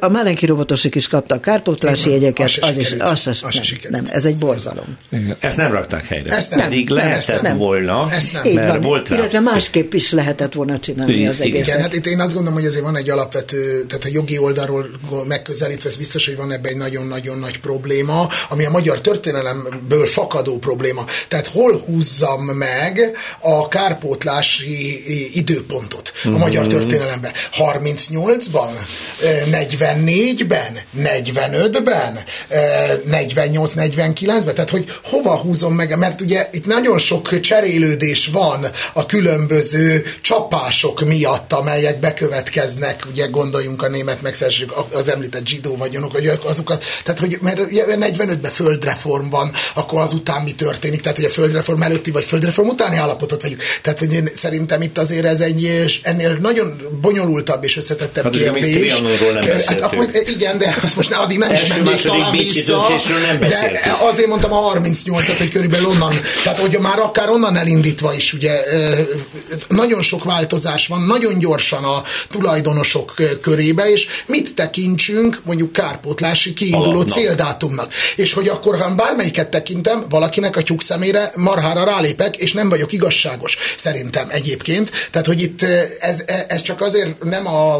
[0.00, 4.02] a Málenki robotosok is kaptak kárpótlási jegyeket, az se az is, az nem, sikerült.
[4.02, 4.96] nem, ez egy borzalom.
[5.40, 6.36] Ezt nem rakták helyre.
[6.36, 6.60] Ezt nem.
[6.60, 7.56] Pedig Nem, lehetett ezt nem.
[7.56, 8.52] Volna, Ezt nem.
[8.52, 9.16] Mert van, volt rá.
[9.16, 11.66] illetve másképp is lehetett volna csinálni Igen, az egészet.
[11.66, 14.90] Igen, hát itt én azt gondolom, hogy azért van egy alapvető, tehát a jogi oldalról
[15.28, 20.58] megközelítve, ez biztos, hogy van ebben egy nagyon-nagyon nagy probléma, ami a magyar történelemből fakadó
[20.58, 21.04] probléma.
[21.28, 23.00] Tehát hol húzzam meg
[23.40, 25.02] a kárpótlási
[25.38, 27.32] időpontot a magyar történelemben?
[27.58, 28.70] 38-ban?
[29.52, 30.78] Eh, 44-ben?
[30.98, 32.18] 45-ben?
[32.48, 34.54] Eh, 48-49-ben?
[34.54, 35.98] Tehát, hogy hova húzom meg?
[35.98, 43.82] Mert ugye itt nagyon sok cserélődés van a különböző csapások miatt, amelyek bekövetkeznek, ugye gondoljunk
[43.82, 49.28] a német megszerzésük, az említett zsidó vagyonok, hogy azokat, tehát hogy mert ugye 45-ben földreform
[49.28, 53.62] van, akkor azután mi történik, tehát hogy a földreform előtti vagy földreform utáni állapotot vagyunk.
[53.82, 58.92] Tehát hogy én szerintem itt azért ez egy ennél nagyon bonyolultabb és összetettebb Hát kérdés.
[59.30, 59.92] Trianonról nem Hát beszéltünk.
[59.92, 62.86] akkor, igen, de azt most addig nem is mennék talán vissza,
[63.26, 63.96] nem de beszéltünk.
[64.00, 68.52] azért mondtam a 38-at, hogy körülbelül onnan, tehát hogy már akár onnan elindítva is ugye
[69.68, 76.90] nagyon sok változás van, nagyon gyorsan a tulajdonosok körébe, és mit tekintsünk mondjuk kárpótlási kiinduló
[76.90, 77.16] Alapnak.
[77.16, 77.92] céldátumnak.
[78.16, 82.92] És hogy akkor, ha bármelyiket tekintem, valakinek a tyúk szemére marhára rálépek, és nem vagyok
[82.92, 84.90] igazságos, szerintem egyébként.
[85.10, 85.62] Tehát, hogy itt
[86.00, 87.74] ez, ez csak azért nem a,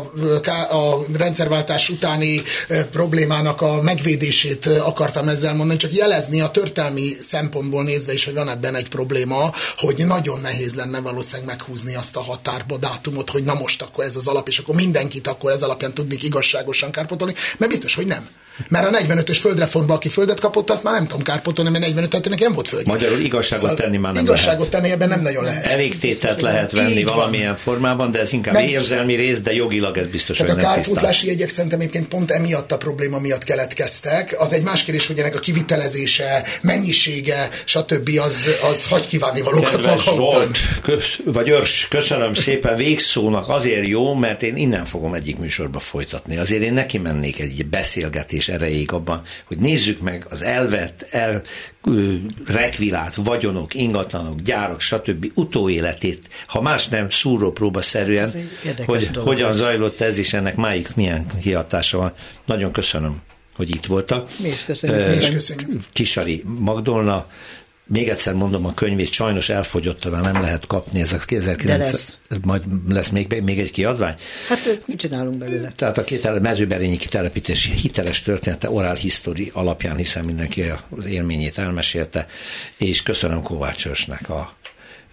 [0.71, 1.05] a
[1.37, 2.43] rendszerváltás utáni
[2.91, 8.49] problémának a megvédését akartam ezzel mondani, csak jelezni a történelmi szempontból nézve is, hogy van
[8.49, 13.55] ebben egy probléma, hogy nagyon nehéz lenne valószínűleg meghúzni azt a határba dátumot, hogy na
[13.55, 17.73] most akkor ez az alap, és akkor mindenkit akkor ez alapján tudnék igazságosan kárpotolni, mert
[17.73, 18.29] biztos, hogy nem.
[18.69, 22.29] Mert a 45-ös földreformban, aki földet kapott, azt már nem tudom kárpotolni, mert 45 et
[22.29, 22.93] neki nem volt földje.
[22.93, 25.65] Magyarul igazságot tenni már nem Igazságot tenni ebben nem nagyon lehet.
[25.67, 27.15] Elég tételt lehet venni Így van.
[27.15, 30.67] valamilyen formában, de ez inkább Meg- érzelmi rész, de jogilag ez biztos, Tehát hogy a
[30.67, 30.95] nem tisztás.
[30.95, 34.35] kárpótlási jegyek szerintem egyébként pont emiatt a probléma miatt keletkeztek.
[34.39, 38.11] Az egy más kérdés, hogy ennek a kivitelezése, mennyisége, stb.
[38.25, 40.49] az, az hagy kívánni valókat maga
[41.25, 46.37] vagy Örs, köszönöm szépen, végszónak azért jó, mert én innen fogom egyik műsorba folytatni.
[46.37, 51.43] Azért én neki mennék egy beszélgetés erejéig abban, hogy nézzük meg az elvett, el,
[52.47, 55.31] rekvilált vagyonok, ingatlanok, gyárak, stb.
[55.35, 59.57] utóéletét, ha más nem szúrópróbaszerűen, egy érdekes hogy dolog hogyan ez.
[59.57, 62.13] zajlott ez, és ennek máig milyen kihatása van.
[62.47, 63.21] Nagyon köszönöm,
[63.55, 64.31] hogy itt voltak.
[64.39, 65.83] Mi is köszönjük.
[65.93, 67.27] Kisari Magdolna,
[67.87, 72.39] még egyszer mondom, a könyvét sajnos elfogyott, mert nem lehet kapni, ez a 1900, lesz.
[72.43, 74.15] majd lesz még, még egy kiadvány.
[74.49, 75.73] Hát mit csinálunk belőle?
[75.77, 80.65] Tehát a két mezőberényi kitelepítés hiteles története oral history alapján, hiszen mindenki
[80.97, 82.27] az élményét elmesélte,
[82.77, 84.53] és köszönöm Kovács Örsnek, a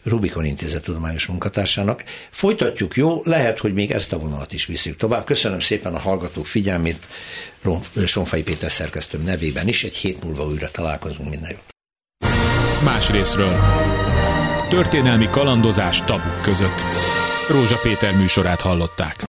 [0.03, 2.03] Rubikon Intézet tudományos munkatársának.
[2.29, 3.21] Folytatjuk, jó?
[3.23, 5.25] Lehet, hogy még ezt a vonalat is visszük tovább.
[5.25, 7.07] Köszönöm szépen a hallgatók figyelmét,
[8.05, 9.83] Sonfai Péter szerkesztőm nevében is.
[9.83, 11.72] Egy hét múlva újra találkozunk, minden jót.
[12.83, 13.59] Más részről.
[14.69, 16.83] Történelmi kalandozás tabuk között.
[17.49, 19.15] Rózsa Péter műsorát hallották.